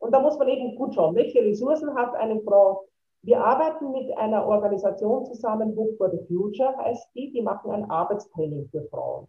Und 0.04 0.12
da 0.12 0.20
muss 0.20 0.38
man 0.38 0.50
eben 0.50 0.76
gut 0.76 0.94
schauen, 0.94 1.16
welche 1.16 1.40
Ressourcen 1.40 1.96
hat 1.96 2.14
eine 2.16 2.42
Frau. 2.42 2.84
Wir 3.22 3.40
arbeiten 3.40 3.94
mit 3.94 4.12
einer 4.18 4.46
Organisation 4.46 5.26
zusammen, 5.26 5.74
Hope 5.78 5.96
for 5.96 6.12
the 6.12 6.20
Future 6.28 6.76
heißt 6.78 7.08
die, 7.16 7.32
die 7.32 7.42
machen 7.42 7.72
ein 7.72 7.90
Arbeitstraining 7.90 8.68
für 8.68 8.84
Frauen. 8.90 9.28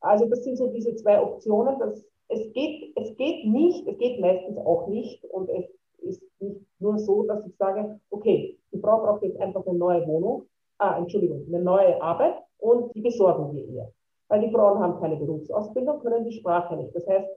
Also 0.00 0.26
das 0.26 0.44
sind 0.44 0.58
so 0.58 0.66
diese 0.66 0.94
zwei 0.96 1.18
Optionen. 1.18 1.78
Dass 1.78 2.04
es, 2.28 2.52
geht, 2.52 2.92
es 2.96 3.16
geht 3.16 3.46
nicht, 3.46 3.88
es 3.88 3.96
geht 3.96 4.20
meistens 4.20 4.58
auch 4.58 4.86
nicht 4.86 5.24
und 5.24 5.48
es 5.48 5.64
ist 6.02 6.22
nicht 6.40 6.60
nur 6.78 6.98
so, 6.98 7.22
dass 7.22 7.46
ich 7.46 7.56
sage, 7.56 7.98
okay, 8.10 8.58
die 8.70 8.80
Frau 8.80 8.98
braucht 8.98 9.22
jetzt 9.22 9.40
einfach 9.40 9.66
eine 9.66 9.78
neue 9.78 10.06
Wohnung, 10.06 10.42
ah, 10.76 10.98
Entschuldigung, 10.98 11.46
eine 11.48 11.62
neue 11.62 12.02
Arbeit 12.02 12.34
und 12.58 12.94
die 12.94 13.00
besorgen 13.00 13.56
wir 13.56 13.64
ihr. 13.64 13.90
Weil 14.28 14.40
die 14.42 14.50
Frauen 14.50 14.78
haben 14.78 15.00
keine 15.00 15.16
Berufsausbildung, 15.16 16.00
können 16.00 16.26
die 16.26 16.36
Sprache 16.36 16.76
nicht. 16.76 16.94
Das 16.94 17.06
heißt, 17.06 17.28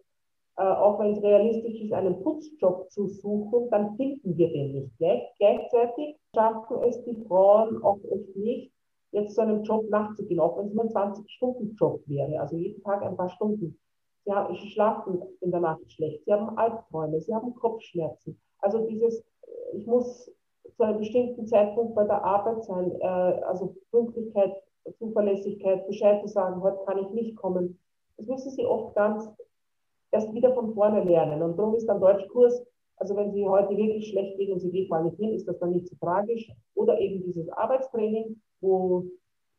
äh, 0.57 0.63
auch 0.63 0.99
wenn 0.99 1.11
es 1.11 1.21
realistisch 1.21 1.81
ist, 1.81 1.93
einen 1.93 2.21
Putzjob 2.21 2.89
zu 2.89 3.07
suchen, 3.07 3.69
dann 3.71 3.95
finden 3.97 4.37
wir 4.37 4.51
den 4.51 4.71
nicht. 4.71 4.97
Gleich, 4.97 5.23
gleichzeitig 5.37 6.17
schaffen 6.33 6.77
es 6.83 7.03
die 7.03 7.25
Frauen 7.27 7.83
auch 7.83 7.99
oft 8.09 8.35
nicht, 8.35 8.71
jetzt 9.11 9.35
zu 9.35 9.41
einem 9.41 9.63
Job 9.63 9.89
nachzugehen, 9.89 10.39
auch 10.39 10.57
wenn 10.57 10.67
es 10.67 10.73
nur 10.73 10.85
ein 10.85 10.89
20-Stunden-Job 10.91 12.01
wäre, 12.05 12.39
also 12.39 12.55
jeden 12.57 12.81
Tag 12.83 13.01
ein 13.01 13.17
paar 13.17 13.29
Stunden. 13.29 13.77
Sie, 14.25 14.31
haben, 14.31 14.55
schlafen 14.55 15.21
in 15.41 15.51
der 15.51 15.59
Nacht 15.59 15.91
schlecht, 15.91 16.25
sie 16.25 16.33
haben 16.33 16.57
Albträume, 16.57 17.21
sie 17.21 17.33
haben 17.33 17.53
Kopfschmerzen. 17.55 18.39
Also 18.59 18.87
dieses, 18.87 19.23
ich 19.73 19.85
muss 19.85 20.31
zu 20.75 20.83
einem 20.83 20.99
bestimmten 20.99 21.45
Zeitpunkt 21.47 21.95
bei 21.95 22.05
der 22.05 22.23
Arbeit 22.23 22.63
sein, 22.63 22.91
äh, 23.01 23.05
also 23.05 23.75
Pünktlichkeit, 23.91 24.53
Zuverlässigkeit, 24.97 25.85
Bescheid 25.87 26.21
zu 26.21 26.27
sagen, 26.27 26.61
heute 26.61 26.83
kann 26.85 26.97
ich 26.97 27.09
nicht 27.09 27.35
kommen. 27.35 27.79
Das 28.17 28.27
müssen 28.27 28.51
sie 28.51 28.65
oft 28.65 28.95
ganz 28.95 29.29
erst 30.15 30.33
wieder 30.33 30.53
von 30.53 30.73
vorne 30.73 31.03
lernen. 31.03 31.41
Und 31.41 31.57
darum 31.57 31.75
ist 31.75 31.89
ein 31.89 31.99
Deutschkurs, 31.99 32.65
also 32.97 33.15
wenn 33.17 33.33
Sie 33.33 33.45
heute 33.45 33.75
wirklich 33.75 34.07
schlecht 34.07 34.37
gehen 34.37 34.53
und 34.53 34.59
Sie 34.61 34.71
geht 34.71 34.89
mal 34.89 35.03
nicht 35.03 35.17
hin, 35.17 35.33
ist 35.33 35.47
das 35.47 35.59
dann 35.59 35.71
nicht 35.71 35.87
so 35.87 35.95
tragisch. 35.97 36.49
Oder 36.73 36.99
eben 36.99 37.23
dieses 37.23 37.49
Arbeitstraining, 37.49 38.41
wo 38.61 39.05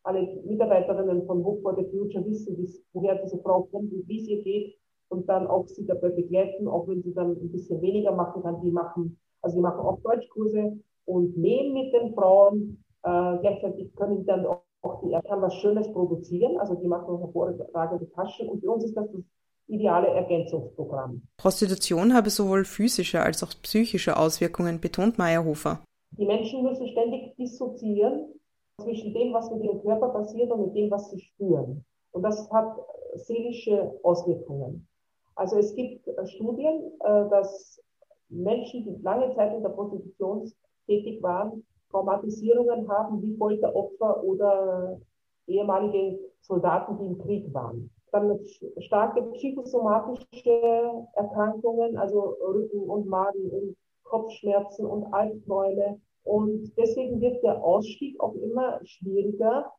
alle 0.03 0.21
Mitarbeiterinnen 0.45 1.25
von 1.25 1.43
Hope 1.43 1.61
for 1.61 1.75
the 1.75 1.85
Future 1.91 2.25
wissen, 2.25 2.57
woher 2.93 3.15
diese 3.23 3.37
Frau 3.39 3.63
kommt 3.63 3.93
und 3.93 4.07
wie 4.07 4.19
es 4.19 4.27
ihr 4.27 4.41
geht 4.41 4.75
und 5.09 5.27
dann 5.29 5.47
auch 5.47 5.67
sie 5.67 5.85
dabei 5.85 6.09
begleiten, 6.09 6.67
auch 6.67 6.87
wenn 6.87 7.03
sie 7.03 7.13
dann 7.13 7.31
ein 7.31 7.51
bisschen 7.51 7.81
weniger 7.81 8.11
machen 8.11 8.41
kann. 8.41 8.61
Die 8.61 8.71
machen, 8.71 9.19
also 9.41 9.55
die 9.57 9.61
machen 9.61 9.81
auch 9.81 9.99
Deutschkurse 10.01 10.77
und 11.05 11.37
nähen 11.37 11.73
mit 11.73 11.93
den 11.93 12.13
Frauen. 12.13 12.83
Äh, 13.03 13.37
gleichzeitig 13.41 13.93
können 13.95 14.25
dann 14.25 14.45
auch, 14.45 14.61
auch 14.81 15.01
die, 15.01 15.11
kann 15.27 15.41
was 15.41 15.53
Schönes 15.55 15.91
produzieren, 15.91 16.57
also 16.57 16.75
die 16.75 16.87
machen 16.87 17.17
hervorragende 17.19 18.09
Taschen 18.11 18.49
und 18.49 18.61
für 18.61 18.71
uns 18.71 18.85
ist 18.85 18.95
das 18.95 19.11
das 19.11 19.21
ideale 19.67 20.07
Ergänzungsprogramm. 20.07 21.21
Prostitution 21.37 22.13
habe 22.13 22.29
sowohl 22.29 22.65
physische 22.65 23.21
als 23.21 23.43
auch 23.43 23.53
psychische 23.61 24.17
Auswirkungen, 24.17 24.79
betont 24.79 25.17
Meyerhofer. 25.17 25.83
Die 26.11 26.25
Menschen 26.25 26.63
müssen 26.63 26.87
ständig 26.87 27.35
dissoziieren 27.35 28.33
zwischen 28.81 29.13
dem, 29.13 29.33
was 29.33 29.51
mit 29.51 29.63
ihrem 29.63 29.81
Körper 29.81 30.09
passiert 30.09 30.51
und 30.51 30.67
mit 30.67 30.75
dem, 30.75 30.89
was 30.89 31.09
sie 31.11 31.19
spüren. 31.19 31.83
Und 32.11 32.23
das 32.23 32.49
hat 32.51 32.77
seelische 33.15 33.93
Auswirkungen. 34.03 34.87
Also 35.35 35.57
es 35.57 35.75
gibt 35.75 36.07
äh, 36.07 36.27
Studien, 36.27 36.91
äh, 37.01 37.29
dass 37.29 37.81
Menschen, 38.29 38.83
die 38.85 39.01
lange 39.03 39.33
Zeit 39.35 39.53
in 39.53 39.61
der 39.61 39.69
Prostitution 39.69 40.51
tätig 40.87 41.21
waren, 41.21 41.63
Traumatisierungen 41.91 42.89
haben 42.89 43.21
wie 43.21 43.37
Folteropfer 43.37 44.23
oder 44.23 44.99
ehemalige 45.47 46.19
Soldaten, 46.41 46.97
die 46.97 47.05
im 47.05 47.17
Krieg 47.19 47.53
waren 47.53 47.89
dann 48.11 48.39
starke 48.79 49.21
psychosomatische 49.33 51.07
Erkrankungen, 51.13 51.97
also 51.97 52.35
Rücken- 52.41 52.89
und 52.89 53.07
Magen- 53.07 53.49
und 53.49 53.75
Kopfschmerzen 54.03 54.85
und 54.85 55.13
Albträume. 55.13 55.99
Und 56.23 56.73
deswegen 56.77 57.21
wird 57.21 57.43
der 57.43 57.63
Ausstieg 57.63 58.19
auch 58.19 58.33
immer 58.35 58.79
schwieriger 58.83 59.71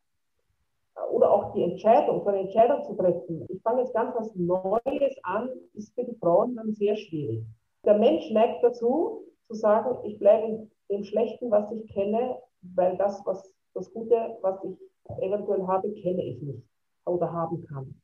oder 1.11 1.31
auch 1.31 1.53
die 1.53 1.63
Entscheidung, 1.63 2.21
so 2.23 2.29
eine 2.29 2.41
Entscheidung 2.41 2.83
zu 2.83 2.93
treffen. 2.95 3.45
Ich 3.49 3.61
fange 3.61 3.81
jetzt 3.81 3.93
ganz 3.93 4.15
was 4.15 4.35
Neues 4.35 5.15
an, 5.23 5.49
ist 5.73 5.93
für 5.93 6.03
die 6.03 6.15
Frauen 6.15 6.55
dann 6.55 6.73
sehr 6.73 6.95
schwierig. 6.95 7.43
Der 7.85 7.97
Mensch 7.97 8.29
neigt 8.31 8.63
dazu, 8.63 9.23
zu 9.47 9.53
sagen, 9.53 9.97
ich 10.05 10.19
bleibe 10.19 10.67
dem 10.89 11.03
Schlechten, 11.03 11.49
was 11.49 11.71
ich 11.71 11.87
kenne, 11.93 12.37
weil 12.61 12.97
das, 12.97 13.21
was 13.25 13.51
das 13.73 13.91
Gute, 13.93 14.37
was 14.41 14.63
ich 14.63 14.77
eventuell 15.21 15.65
habe, 15.65 15.91
kenne 15.93 16.23
ich 16.23 16.41
nicht 16.41 16.63
oder 17.05 17.31
haben 17.31 17.65
kann. 17.65 18.01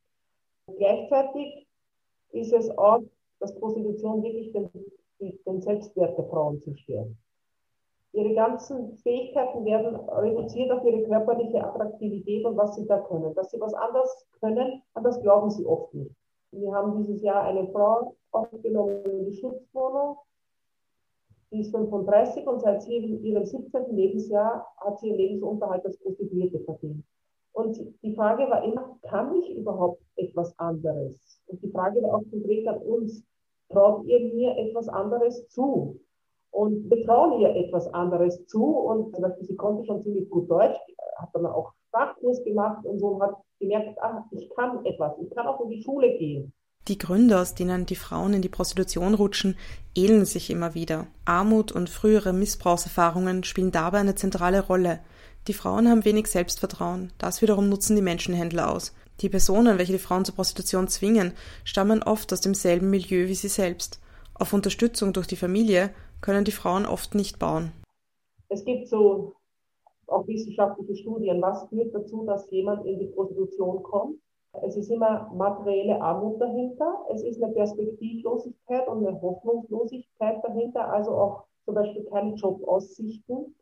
Gleichzeitig 0.66 1.66
ist 2.32 2.52
es 2.52 2.68
auch, 2.76 3.02
dass 3.40 3.54
Prostitution 3.58 4.22
wirklich 4.22 4.52
den, 4.52 4.68
den 5.20 5.60
Selbstwert 5.60 6.18
der 6.18 6.26
Frauen 6.26 6.60
zerstört. 6.60 7.08
Ihre 8.12 8.34
ganzen 8.34 8.96
Fähigkeiten 8.98 9.64
werden 9.64 9.94
reduziert 9.94 10.70
auf 10.72 10.84
ihre 10.84 11.02
körperliche 11.04 11.62
Attraktivität 11.62 12.44
und 12.46 12.56
was 12.56 12.74
sie 12.74 12.86
da 12.86 12.98
können. 13.00 13.34
Dass 13.34 13.50
sie 13.50 13.60
was 13.60 13.74
anderes 13.74 14.26
können, 14.40 14.82
an 14.94 15.04
das 15.04 15.20
glauben 15.20 15.50
sie 15.50 15.66
oft 15.66 15.92
nicht. 15.94 16.14
Wir 16.50 16.72
haben 16.72 16.96
dieses 16.96 17.22
Jahr 17.22 17.42
eine 17.44 17.66
Frau 17.68 18.16
aufgenommen 18.30 19.04
in 19.04 19.26
die 19.26 19.36
Schutzwohnung. 19.36 20.16
Die 21.52 21.60
ist 21.60 21.70
35 21.70 22.46
und 22.46 22.60
seit 22.60 22.86
ihrem 22.88 23.44
17. 23.44 23.94
Lebensjahr 23.94 24.66
hat 24.78 24.98
sie 24.98 25.08
ihren 25.08 25.18
Lebensunterhalt 25.18 25.84
als 25.84 25.98
Prostituierte 25.98 26.60
verdient. 26.60 27.04
Und 27.56 27.78
die 28.02 28.14
Frage 28.14 28.42
war 28.50 28.62
immer, 28.64 28.98
kann 29.08 29.34
ich 29.36 29.56
überhaupt 29.56 30.02
etwas 30.16 30.52
anderes? 30.58 31.40
Und 31.46 31.62
die 31.62 31.70
Frage 31.70 32.02
war 32.02 32.16
auch 32.16 32.30
konkret 32.30 32.68
an 32.68 32.82
uns, 32.82 33.24
traut 33.72 34.04
ihr 34.04 34.20
mir 34.34 34.58
etwas 34.58 34.90
anderes 34.90 35.48
zu? 35.48 35.98
Und 36.50 36.90
wir 36.90 37.06
trauen 37.06 37.40
ihr 37.40 37.56
etwas 37.56 37.86
anderes 37.94 38.46
zu. 38.46 38.62
Und 38.62 39.14
zum 39.14 39.22
Beispiel, 39.22 39.46
sie 39.46 39.56
konnte 39.56 39.86
schon 39.86 40.02
ziemlich 40.02 40.28
gut 40.28 40.50
Deutsch, 40.50 40.76
hat 41.16 41.30
dann 41.32 41.46
auch 41.46 41.72
Sprachkurs 41.88 42.44
gemacht 42.44 42.84
und 42.84 42.98
so 42.98 43.06
und 43.06 43.22
hat 43.22 43.36
gemerkt, 43.58 43.96
ach, 44.02 44.20
ich 44.32 44.50
kann 44.54 44.84
etwas, 44.84 45.14
ich 45.18 45.34
kann 45.34 45.46
auch 45.46 45.60
in 45.62 45.70
die 45.70 45.82
Schule 45.82 46.14
gehen. 46.18 46.52
Die 46.88 46.98
Gründe, 46.98 47.40
aus 47.40 47.54
denen 47.54 47.86
die 47.86 47.96
Frauen 47.96 48.34
in 48.34 48.42
die 48.42 48.50
Prostitution 48.50 49.14
rutschen, 49.14 49.56
ähneln 49.94 50.26
sich 50.26 50.50
immer 50.50 50.74
wieder. 50.74 51.06
Armut 51.24 51.72
und 51.72 51.88
frühere 51.88 52.34
Missbrauchserfahrungen 52.34 53.44
spielen 53.44 53.72
dabei 53.72 54.00
eine 54.00 54.14
zentrale 54.14 54.60
Rolle. 54.60 55.00
Die 55.48 55.52
Frauen 55.52 55.88
haben 55.88 56.04
wenig 56.04 56.26
Selbstvertrauen. 56.26 57.12
Das 57.18 57.40
wiederum 57.40 57.68
nutzen 57.68 57.94
die 57.94 58.02
Menschenhändler 58.02 58.72
aus. 58.72 58.92
Die 59.20 59.28
Personen, 59.28 59.78
welche 59.78 59.92
die 59.92 60.00
Frauen 60.00 60.24
zur 60.24 60.34
Prostitution 60.34 60.88
zwingen, 60.88 61.34
stammen 61.62 62.02
oft 62.02 62.32
aus 62.32 62.40
demselben 62.40 62.90
Milieu 62.90 63.28
wie 63.28 63.34
sie 63.34 63.48
selbst. 63.48 64.00
Auf 64.34 64.52
Unterstützung 64.52 65.12
durch 65.12 65.28
die 65.28 65.36
Familie 65.36 65.90
können 66.20 66.44
die 66.44 66.50
Frauen 66.50 66.84
oft 66.84 67.14
nicht 67.14 67.38
bauen. 67.38 67.72
Es 68.48 68.64
gibt 68.64 68.88
so 68.88 69.34
auch 70.08 70.26
wissenschaftliche 70.26 70.96
Studien, 70.96 71.40
was 71.40 71.68
führt 71.68 71.94
dazu, 71.94 72.24
dass 72.26 72.50
jemand 72.50 72.84
in 72.84 72.98
die 72.98 73.06
Prostitution 73.06 73.82
kommt. 73.84 74.18
Es 74.66 74.76
ist 74.76 74.90
immer 74.90 75.30
materielle 75.34 76.00
Armut 76.00 76.40
dahinter, 76.40 77.04
es 77.12 77.22
ist 77.22 77.42
eine 77.42 77.52
Perspektivlosigkeit 77.52 78.88
und 78.88 79.06
eine 79.06 79.20
Hoffnungslosigkeit 79.20 80.42
dahinter, 80.42 80.92
also 80.92 81.12
auch 81.12 81.44
zum 81.64 81.74
Beispiel 81.74 82.04
keine 82.04 82.34
Jobaussichten. 82.34 83.54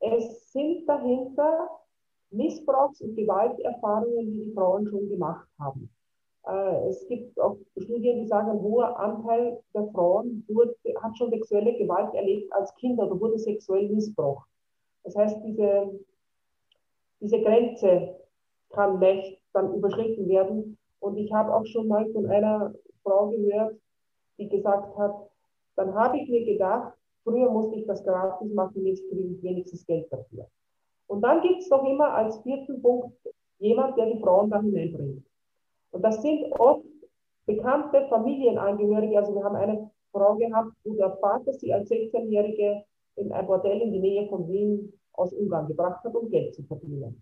Es 0.00 0.52
sind 0.52 0.88
dahinter 0.88 1.68
Missbrauchs- 2.30 3.00
und 3.00 3.16
Gewalterfahrungen, 3.16 4.32
die 4.32 4.44
die 4.44 4.52
Frauen 4.52 4.86
schon 4.86 5.08
gemacht 5.08 5.48
haben. 5.58 5.90
Äh, 6.46 6.88
es 6.88 7.06
gibt 7.08 7.38
auch 7.40 7.56
Studien, 7.76 8.22
die 8.22 8.26
sagen, 8.26 8.50
ein 8.50 8.60
hoher 8.62 8.98
Anteil 8.98 9.60
der 9.74 9.86
Frauen 9.88 10.44
wurde, 10.48 10.74
hat 11.02 11.16
schon 11.16 11.30
sexuelle 11.30 11.76
Gewalt 11.76 12.14
erlebt 12.14 12.52
als 12.52 12.74
Kinder 12.76 13.06
oder 13.06 13.20
wurde 13.20 13.38
sexuell 13.38 13.88
missbraucht. 13.88 14.46
Das 15.04 15.16
heißt, 15.16 15.38
diese, 15.44 16.00
diese 17.20 17.40
Grenze 17.40 18.16
kann 18.70 19.00
leicht 19.00 19.40
dann 19.52 19.74
überschritten 19.74 20.28
werden. 20.28 20.78
Und 21.00 21.16
ich 21.16 21.32
habe 21.32 21.54
auch 21.54 21.64
schon 21.66 21.88
mal 21.88 22.10
von 22.12 22.26
einer 22.26 22.74
Frau 23.02 23.28
gehört, 23.30 23.76
die 24.38 24.48
gesagt 24.48 24.96
hat, 24.96 25.14
dann 25.76 25.94
habe 25.94 26.18
ich 26.18 26.28
mir 26.28 26.44
gedacht, 26.44 26.97
früher 27.24 27.50
musste 27.50 27.76
ich 27.76 27.86
das 27.86 28.04
gratis 28.04 28.52
machen, 28.52 28.86
jetzt 28.86 29.08
kriege 29.08 29.34
ich 29.34 29.42
wenigstens 29.42 29.86
Geld 29.86 30.06
dafür. 30.12 30.46
Und 31.06 31.22
dann 31.22 31.40
gibt 31.42 31.60
es 31.60 31.68
doch 31.68 31.84
immer 31.84 32.14
als 32.14 32.40
vierten 32.42 32.80
Punkt 32.82 33.16
jemand, 33.58 33.96
der 33.96 34.06
die 34.06 34.20
Frauen 34.20 34.50
da 34.50 34.60
hineinbringt. 34.60 35.24
Und 35.90 36.02
das 36.02 36.20
sind 36.22 36.44
oft 36.58 36.84
bekannte 37.46 38.06
Familienangehörige. 38.08 39.18
Also 39.18 39.34
wir 39.34 39.42
haben 39.42 39.56
eine 39.56 39.90
Frau 40.12 40.36
gehabt, 40.36 40.72
wo 40.84 40.94
der 40.94 41.16
Vater 41.16 41.52
sie 41.54 41.72
als 41.72 41.90
16-Jährige 41.90 42.84
in 43.16 43.32
ein 43.32 43.46
Bordell 43.46 43.80
in 43.80 43.92
die 43.92 44.00
Nähe 44.00 44.28
von 44.28 44.48
Wien 44.48 44.92
aus 45.12 45.32
Ungarn 45.32 45.66
gebracht 45.66 46.04
hat, 46.04 46.14
um 46.14 46.30
Geld 46.30 46.54
zu 46.54 46.62
verdienen. 46.62 47.20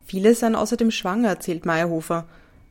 Viele 0.00 0.34
seien 0.34 0.54
außerdem 0.54 0.90
schwanger, 0.90 1.28
erzählt 1.28 1.64
Meyerhofer. 1.64 2.26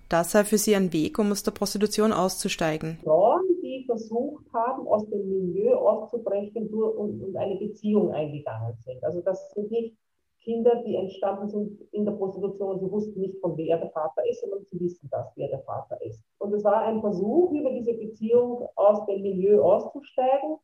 Das 0.08 0.32
sei 0.32 0.44
für 0.44 0.60
sie 0.60 0.76
ein 0.76 0.94
Weg, 0.94 1.18
um 1.18 1.32
aus 1.32 1.44
der 1.44 1.52
Prostitution 1.52 2.14
auszusteigen. 2.14 3.00
Frauen, 3.04 3.43
die 3.74 3.86
versucht 3.86 4.46
haben, 4.54 4.88
aus 4.88 5.10
dem 5.10 5.28
Milieu 5.28 5.76
auszubrechen 5.76 6.70
und, 6.70 7.22
und 7.22 7.36
eine 7.36 7.56
Beziehung 7.56 8.12
eingegangen 8.12 8.76
sind. 8.78 9.04
Also 9.04 9.22
das 9.22 9.52
sind 9.52 9.72
nicht 9.72 9.98
Kinder, 10.44 10.84
die 10.86 10.96
entstanden 10.96 11.48
sind 11.48 11.82
in 11.92 12.06
der 12.06 12.12
Prostitution. 12.14 12.80
Sie 12.80 12.92
wussten 12.92 13.22
nicht, 13.22 13.40
von 13.40 13.56
wer 13.58 13.78
der 13.78 13.90
Vater 13.92 14.22
ist, 14.30 14.42
sondern 14.42 14.66
sie 14.66 14.80
wissen 14.80 15.08
das, 15.10 15.32
wer 15.36 15.48
der 15.48 15.62
Vater 15.62 16.02
ist. 16.02 16.22
Und 16.40 16.54
es 16.54 16.64
war 16.64 16.82
ein 16.82 17.00
Versuch, 17.00 17.52
über 17.52 17.72
diese 17.72 17.94
Beziehung 17.94 18.68
aus 18.76 19.06
dem 19.06 19.22
Milieu 19.22 19.62
auszusteigen. 19.62 20.58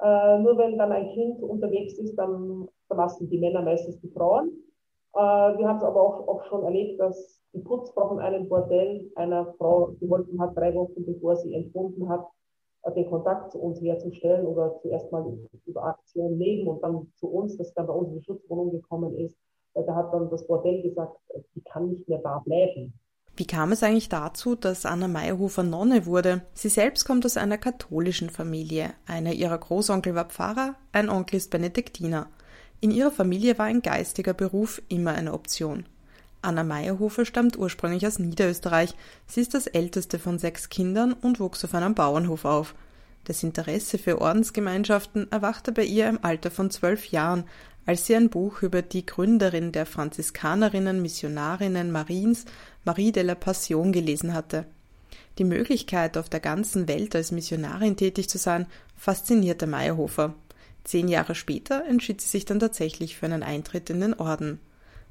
Äh, 0.00 0.38
nur 0.38 0.56
wenn 0.58 0.78
dann 0.78 0.92
ein 0.92 1.08
Kind 1.10 1.42
unterwegs 1.42 1.98
ist, 1.98 2.14
dann 2.16 2.68
verlassen 2.86 3.28
die 3.28 3.38
Männer 3.38 3.62
meistens 3.62 4.00
die 4.00 4.08
Frauen. 4.08 4.50
Äh, 5.14 5.18
wir 5.18 5.68
haben 5.68 5.78
es 5.78 5.84
aber 5.84 6.00
auch, 6.00 6.28
auch 6.28 6.44
schon 6.44 6.64
erlebt, 6.64 7.00
dass 7.00 7.40
die 7.52 7.60
Putzfrau 7.60 8.08
von 8.08 8.18
einem 8.20 8.48
Bordell 8.48 9.10
einer 9.14 9.52
Frau 9.58 9.94
geholfen 10.00 10.40
hat, 10.40 10.56
drei 10.56 10.74
Wochen 10.74 11.04
bevor 11.04 11.36
sie 11.36 11.54
entbunden 11.54 12.08
hat, 12.08 12.26
den 12.92 13.08
Kontakt 13.08 13.52
zu 13.52 13.58
uns 13.58 13.80
herzustellen 13.80 14.46
oder 14.46 14.78
zuerst 14.82 15.10
mal 15.10 15.24
über 15.66 15.84
Aktion 15.84 16.38
leben 16.38 16.68
und 16.68 16.82
dann 16.82 17.06
zu 17.16 17.28
uns, 17.28 17.56
dass 17.56 17.72
dann 17.74 17.86
bei 17.86 17.92
uns 17.92 18.10
in 18.10 18.18
die 18.18 18.24
Schutzwohnung 18.24 18.70
gekommen 18.72 19.16
ist. 19.18 19.36
Da 19.74 19.94
hat 19.94 20.12
dann 20.12 20.30
das 20.30 20.46
Bordell 20.46 20.82
gesagt, 20.82 21.16
die 21.54 21.62
kann 21.62 21.90
nicht 21.90 22.08
mehr 22.08 22.18
da 22.18 22.38
bleiben. 22.44 22.92
Wie 23.36 23.46
kam 23.46 23.72
es 23.72 23.82
eigentlich 23.82 24.08
dazu, 24.08 24.54
dass 24.54 24.86
Anna 24.86 25.08
Meyerhofer 25.08 25.64
Nonne 25.64 26.06
wurde? 26.06 26.42
Sie 26.52 26.68
selbst 26.68 27.04
kommt 27.04 27.26
aus 27.26 27.36
einer 27.36 27.58
katholischen 27.58 28.30
Familie. 28.30 28.90
Einer 29.06 29.32
ihrer 29.32 29.58
Großonkel 29.58 30.14
war 30.14 30.26
Pfarrer, 30.26 30.76
ein 30.92 31.08
Onkel 31.08 31.38
ist 31.38 31.50
Benediktiner. 31.50 32.28
In 32.80 32.92
ihrer 32.92 33.10
Familie 33.10 33.58
war 33.58 33.66
ein 33.66 33.82
geistiger 33.82 34.34
Beruf 34.34 34.80
immer 34.88 35.12
eine 35.12 35.32
Option. 35.32 35.86
Anna 36.44 36.62
Meyerhofer 36.62 37.24
stammt 37.24 37.58
ursprünglich 37.58 38.06
aus 38.06 38.18
Niederösterreich. 38.18 38.94
Sie 39.26 39.40
ist 39.40 39.54
das 39.54 39.66
älteste 39.66 40.18
von 40.18 40.38
sechs 40.38 40.68
Kindern 40.68 41.12
und 41.12 41.40
wuchs 41.40 41.64
auf 41.64 41.74
einem 41.74 41.94
Bauernhof 41.94 42.44
auf. 42.44 42.74
Das 43.24 43.42
Interesse 43.42 43.98
für 43.98 44.20
Ordensgemeinschaften 44.20 45.32
erwachte 45.32 45.72
bei 45.72 45.84
ihr 45.84 46.08
im 46.08 46.18
Alter 46.22 46.50
von 46.50 46.70
zwölf 46.70 47.06
Jahren, 47.06 47.44
als 47.86 48.06
sie 48.06 48.14
ein 48.14 48.30
Buch 48.30 48.62
über 48.62 48.82
die 48.82 49.06
Gründerin 49.06 49.72
der 49.72 49.86
Franziskanerinnen 49.86 51.00
Missionarinnen 51.00 51.90
Mariens, 51.90 52.44
Marie 52.84 53.12
de 53.12 53.22
la 53.22 53.34
Passion, 53.34 53.92
gelesen 53.92 54.34
hatte. 54.34 54.66
Die 55.38 55.44
Möglichkeit, 55.44 56.16
auf 56.16 56.28
der 56.28 56.40
ganzen 56.40 56.86
Welt 56.86 57.16
als 57.16 57.32
Missionarin 57.32 57.96
tätig 57.96 58.28
zu 58.28 58.38
sein, 58.38 58.66
faszinierte 58.96 59.66
Meyerhofer. 59.66 60.34
Zehn 60.84 61.08
Jahre 61.08 61.34
später 61.34 61.84
entschied 61.86 62.20
sie 62.20 62.28
sich 62.28 62.44
dann 62.44 62.60
tatsächlich 62.60 63.16
für 63.16 63.26
einen 63.26 63.42
Eintritt 63.42 63.90
in 63.90 64.00
den 64.00 64.14
Orden. 64.14 64.60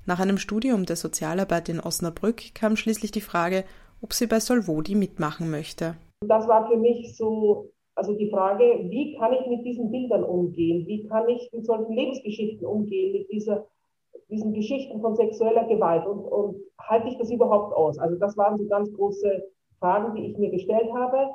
Nach 0.06 0.20
einem 0.20 0.38
Studium 0.38 0.86
der 0.86 0.98
Sozialarbeit 0.98 1.70
in 1.70 1.80
Osnabrück 1.80 2.54
kam 2.54 2.76
schließlich 2.76 3.12
die 3.12 3.22
Frage, 3.22 3.63
ob 4.02 4.12
sie 4.12 4.28
bei 4.28 4.42
Solvodi 4.42 4.96
mitmachen 4.96 5.50
möchte. 5.50 5.96
Das 6.28 6.46
war 6.50 6.70
für 6.70 6.76
mich 6.76 7.16
so, 7.16 7.70
also 7.96 8.13
die 8.13 8.30
Frage, 8.30 8.63
wie 8.89 9.16
kann 9.18 9.32
ich 9.32 9.48
mit 9.48 9.66
diesen 9.66 9.92
Bildern 9.92 10.26
umgehen? 10.26 10.86
Wie 10.88 11.08
kann 11.08 11.30
ich 11.30 11.50
mit 11.54 11.66
solchen 11.66 11.94
Lebensgeschichten 11.94 12.68
umgehen, 12.68 13.13
mit 13.13 13.32
dieser, 13.32 13.66
diesen 14.30 14.54
Geschichten 14.54 15.00
von 15.00 15.16
sexueller 15.16 15.68
Gewalt? 15.68 16.06
Und, 16.06 16.26
und 16.26 16.58
halte 16.82 17.08
ich 17.08 17.18
das 17.18 17.32
überhaupt 17.32 17.74
aus? 17.74 17.98
Also 17.98 18.18
das 18.18 18.36
waren 18.36 18.58
so 18.58 18.66
ganz 18.66 18.92
große 18.92 19.42
Fragen, 19.80 20.16
die 20.16 20.32
ich 20.32 20.38
mir 20.38 20.52
gestellt 20.52 20.92
habe. 20.94 21.30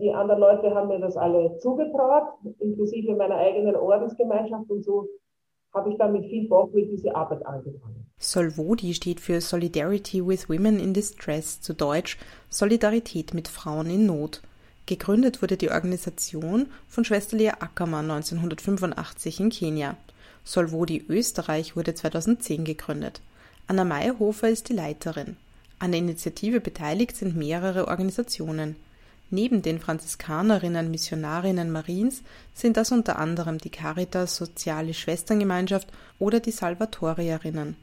Die 0.00 0.12
anderen 0.12 0.40
Leute 0.40 0.72
haben 0.76 0.88
mir 0.88 1.00
das 1.00 1.16
alle 1.16 1.58
zugetraut, 1.58 2.28
inklusive 2.60 3.16
meiner 3.16 3.36
eigenen 3.36 3.74
Ordensgemeinschaft 3.74 4.70
und 4.70 4.84
so 4.84 5.08
habe 5.76 5.90
ich 5.90 5.98
dann 5.98 6.12
mit 6.12 6.24
viel 6.26 6.48
Bauchweh 6.48 6.86
diese 6.86 7.14
Arbeit 7.14 7.44
angefangen. 7.46 8.06
Solvodi 8.18 8.94
steht 8.94 9.20
für 9.20 9.40
Solidarity 9.40 10.26
with 10.26 10.48
Women 10.48 10.80
in 10.80 10.94
Distress, 10.94 11.60
zu 11.60 11.74
Deutsch 11.74 12.16
Solidarität 12.48 13.34
mit 13.34 13.46
Frauen 13.46 13.90
in 13.90 14.06
Not. 14.06 14.40
Gegründet 14.86 15.42
wurde 15.42 15.56
die 15.56 15.70
Organisation 15.70 16.68
von 16.88 17.04
Schwester 17.04 17.36
Lea 17.36 17.50
Ackermann 17.60 18.10
1985 18.10 19.40
in 19.40 19.50
Kenia. 19.50 19.96
Solvodi 20.44 21.04
Österreich 21.08 21.76
wurde 21.76 21.94
2010 21.94 22.64
gegründet. 22.64 23.20
Anna 23.66 23.84
Meyerhofer 23.84 24.48
ist 24.48 24.68
die 24.68 24.74
Leiterin. 24.74 25.36
An 25.78 25.90
der 25.92 26.00
Initiative 26.00 26.60
beteiligt 26.60 27.16
sind 27.16 27.36
mehrere 27.36 27.88
Organisationen. 27.88 28.76
Neben 29.30 29.60
den 29.60 29.80
Franziskanerinnen 29.80 30.88
Missionarinnen 30.88 31.72
Mariens 31.72 32.22
sind 32.54 32.76
das 32.76 32.92
unter 32.92 33.18
anderem 33.18 33.58
die 33.58 33.70
Caritas 33.70 34.36
Soziale 34.36 34.94
Schwesterngemeinschaft 34.94 35.88
oder 36.20 36.38
die 36.38 36.52
Salvatorierinnen. 36.52 37.76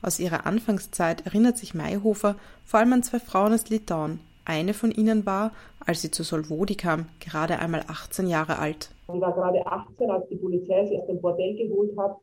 Aus 0.00 0.18
ihrer 0.18 0.46
Anfangszeit 0.46 1.26
erinnert 1.26 1.58
sich 1.58 1.74
Mayhofer 1.74 2.36
vor 2.64 2.80
allem 2.80 2.94
an 2.94 3.02
zwei 3.02 3.18
Frauen 3.18 3.52
aus 3.52 3.68
Litauen. 3.68 4.20
Eine 4.46 4.72
von 4.72 4.90
ihnen 4.90 5.26
war, 5.26 5.52
als 5.84 6.00
sie 6.00 6.10
zu 6.10 6.22
Solvodi 6.22 6.76
kam, 6.76 7.06
gerade 7.20 7.58
einmal 7.58 7.84
18 7.86 8.26
Jahre 8.26 8.58
alt. 8.58 8.90
Sie 9.12 9.20
war 9.20 9.34
gerade 9.34 9.66
18, 9.66 10.10
als 10.10 10.26
die 10.28 10.36
Polizei 10.36 10.86
sie 10.86 10.98
aus 10.98 11.06
dem 11.06 11.20
Bordell 11.20 11.56
geholt 11.56 11.96
hat. 11.98 12.16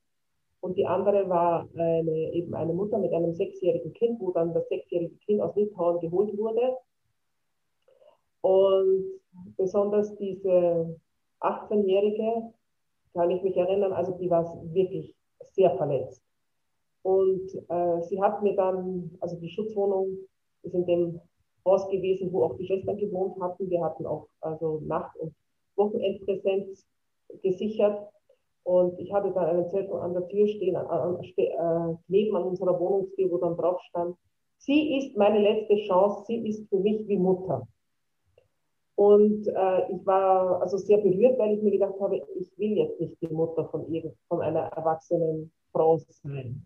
Und 0.61 0.75
die 0.75 0.87
andere 0.87 1.29
war 1.29 1.67
eine, 1.75 2.33
eben 2.33 2.55
eine 2.55 2.73
Mutter 2.73 2.97
mit 2.97 3.13
einem 3.13 3.33
sechsjährigen 3.35 3.93
Kind, 3.93 4.19
wo 4.19 4.31
dann 4.31 4.55
das 4.55 4.67
sechsjährige 4.69 5.15
Kind 5.17 5.41
aus 5.41 5.55
Litauen 5.55 5.99
geholt 5.99 6.35
wurde. 6.35 6.75
Und 8.41 9.05
besonders 9.57 10.15
diese 10.17 10.99
18-Jährige, 11.41 12.53
kann 13.13 13.31
ich 13.31 13.41
mich 13.41 13.57
erinnern, 13.57 13.93
also 13.93 14.11
die 14.13 14.29
war 14.29 14.45
wirklich 14.73 15.15
sehr 15.53 15.75
verletzt. 15.75 16.21
Und 17.01 17.49
äh, 17.69 18.01
sie 18.03 18.21
hat 18.21 18.43
mir 18.43 18.55
dann, 18.55 19.17
also 19.21 19.37
die 19.37 19.49
Schutzwohnung 19.49 20.17
ist 20.63 20.75
in 20.75 20.85
dem 20.85 21.21
Haus 21.65 21.89
gewesen, 21.89 22.31
wo 22.31 22.43
auch 22.43 22.57
die 22.57 22.65
Schwestern 22.67 22.97
gewohnt 22.97 23.41
hatten. 23.41 23.69
Wir 23.69 23.83
hatten 23.83 24.05
auch 24.05 24.27
also 24.41 24.81
Nacht- 24.85 25.17
und 25.17 25.33
Wochenendpräsenz 25.75 26.85
gesichert. 27.41 28.07
Und 28.63 28.99
ich 28.99 29.13
hatte 29.13 29.31
dann 29.31 29.45
einen 29.45 29.69
Zettel 29.69 29.95
an 29.95 30.13
der 30.13 30.27
Tür 30.27 30.47
stehen, 30.47 30.75
an, 30.75 31.21
äh, 31.23 31.95
neben 32.07 32.35
an 32.35 32.43
unserer 32.43 32.77
Wohnungstür, 32.79 33.31
wo 33.31 33.37
dann 33.37 33.55
drauf 33.55 33.81
stand, 33.83 34.17
sie 34.57 34.97
ist 34.97 35.15
meine 35.15 35.39
letzte 35.39 35.77
Chance, 35.87 36.25
sie 36.27 36.47
ist 36.47 36.67
für 36.69 36.79
mich 36.79 37.07
wie 37.07 37.17
Mutter. 37.17 37.65
Und 38.97 39.47
äh, 39.47 39.91
ich 39.91 40.03
war 40.07 40.59
also 40.59 40.77
sehr 40.77 40.97
berührt, 40.97 41.37
weil 41.37 41.53
ich 41.53 41.61
mir 41.61 41.69
gedacht 41.69 41.93
habe, 42.01 42.17
ich 42.17 42.57
will 42.57 42.77
jetzt 42.77 42.99
nicht 42.99 43.15
die 43.21 43.27
Mutter 43.27 43.63
von, 43.65 43.85
von 44.27 44.41
einer 44.41 44.61
erwachsenen 44.75 45.51
Frau 45.71 45.99
sein. 45.99 46.65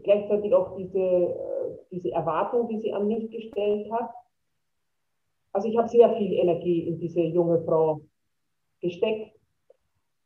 Gleichzeitig 0.00 0.54
auch 0.54 0.76
diese, 0.76 1.00
äh, 1.00 1.76
diese 1.90 2.12
Erwartung, 2.12 2.68
die 2.68 2.78
sie 2.78 2.92
an 2.92 3.08
mich 3.08 3.28
gestellt 3.32 3.90
hat. 3.90 4.10
Also 5.52 5.66
ich 5.66 5.76
habe 5.76 5.88
sehr 5.88 6.08
viel 6.14 6.34
Energie 6.34 6.86
in 6.86 7.00
diese 7.00 7.22
junge 7.22 7.64
Frau 7.64 8.00
gesteckt. 8.80 9.34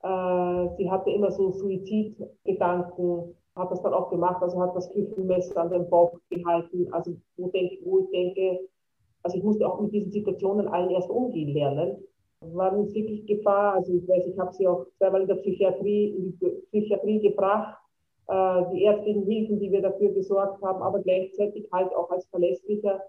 Äh, 0.02 0.68
sie 0.76 0.90
hatte 0.90 1.10
immer 1.10 1.30
so 1.30 1.52
Suizidgedanken, 1.52 3.34
hat 3.56 3.70
das 3.70 3.80
dann 3.80 3.94
auch 3.94 4.10
gemacht, 4.10 4.42
also 4.42 4.60
hat 4.60 4.76
das 4.76 4.90
Küchenmesser 4.90 5.56
an 5.56 5.70
den 5.70 5.88
Bauch 5.88 6.18
gehalten, 6.28 6.92
also 6.92 7.16
wo, 7.38 7.48
denk, 7.48 7.78
wo 7.82 8.00
ich 8.00 8.10
denke, 8.10 8.68
also 9.22 9.36
ich 9.36 9.44
musste 9.44 9.66
auch 9.66 9.80
mit 9.80 9.92
diesen 9.92 10.12
Situationen 10.12 10.68
allen 10.68 10.90
erst 10.90 11.10
umgehen 11.10 11.54
lernen. 11.54 11.96
War 12.40 12.76
nicht 12.76 12.94
wirklich 12.94 13.26
Gefahr. 13.26 13.74
Also 13.74 13.94
ich 13.94 14.08
weiß, 14.08 14.26
ich 14.26 14.38
habe 14.38 14.52
sie 14.52 14.66
auch 14.66 14.86
selber 14.98 15.20
in 15.20 15.28
der 15.28 15.36
Psychiatrie, 15.36 16.08
in 16.08 16.38
die 16.38 16.48
Psychiatrie 16.70 17.20
gebracht. 17.20 17.78
Äh, 18.28 18.62
die 18.72 18.82
ärztlichen 18.82 19.24
Hilfen, 19.26 19.60
die 19.60 19.70
wir 19.70 19.82
dafür 19.82 20.10
gesorgt 20.12 20.62
haben, 20.62 20.82
aber 20.82 21.00
gleichzeitig 21.00 21.68
halt 21.72 21.94
auch 21.94 22.10
als 22.10 22.26
verlässlicher 22.26 23.00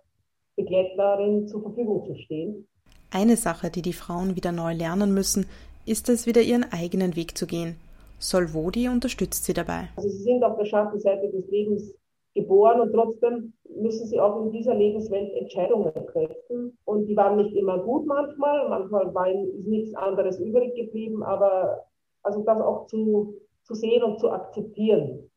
Begleiterin 0.55 1.47
zur 1.47 1.61
Verfügung 1.61 2.05
zu 2.05 2.15
stehen. 2.15 2.67
Eine 3.11 3.37
Sache, 3.37 3.69
die 3.69 3.81
die 3.81 3.93
Frauen 3.93 4.35
wieder 4.35 4.51
neu 4.51 4.73
lernen 4.73 5.13
müssen, 5.13 5.45
ist 5.85 6.09
es, 6.09 6.25
wieder 6.25 6.41
ihren 6.41 6.65
eigenen 6.71 7.15
Weg 7.15 7.37
zu 7.37 7.45
gehen. 7.45 7.75
Solvodi 8.19 8.87
unterstützt 8.89 9.45
sie 9.45 9.53
dabei. 9.53 9.89
Also 9.95 10.09
sie 10.09 10.23
sind 10.23 10.43
auf 10.43 10.57
der 10.57 10.65
Schattenseite 10.65 11.29
des 11.29 11.47
Lebens 11.49 11.93
geboren 12.33 12.81
und 12.81 12.91
trotzdem 12.93 13.53
müssen 13.75 14.07
sie 14.07 14.19
auch 14.19 14.45
in 14.45 14.51
dieser 14.51 14.75
Lebenswelt 14.75 15.33
Entscheidungen 15.33 15.93
treffen. 16.07 16.77
Und 16.85 17.05
die 17.07 17.15
waren 17.15 17.37
nicht 17.37 17.55
immer 17.55 17.79
gut 17.79 18.05
manchmal, 18.05 18.69
manchmal 18.69 19.13
war 19.13 19.29
ihnen 19.29 19.59
nichts 19.67 19.93
anderes 19.95 20.39
übrig 20.39 20.75
geblieben, 20.75 21.23
aber 21.23 21.85
also 22.23 22.41
das 22.43 22.61
auch 22.61 22.87
zu, 22.87 23.35
zu 23.63 23.73
sehen 23.75 24.03
und 24.03 24.19
zu 24.19 24.31
akzeptieren. 24.31 25.29